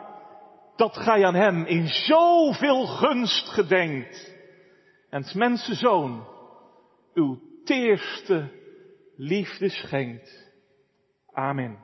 Dat 0.81 0.97
gij 0.97 1.25
aan 1.25 1.35
hem 1.35 1.65
in 1.65 1.89
zoveel 1.89 2.87
gunst 2.87 3.49
gedenkt. 3.49 4.37
En 5.11 5.23
het 5.23 5.35
mensenzoon 5.35 6.27
uw 7.15 7.41
teerste 7.65 8.53
liefde 9.17 9.69
schenkt. 9.69 10.53
Amen. 11.33 11.79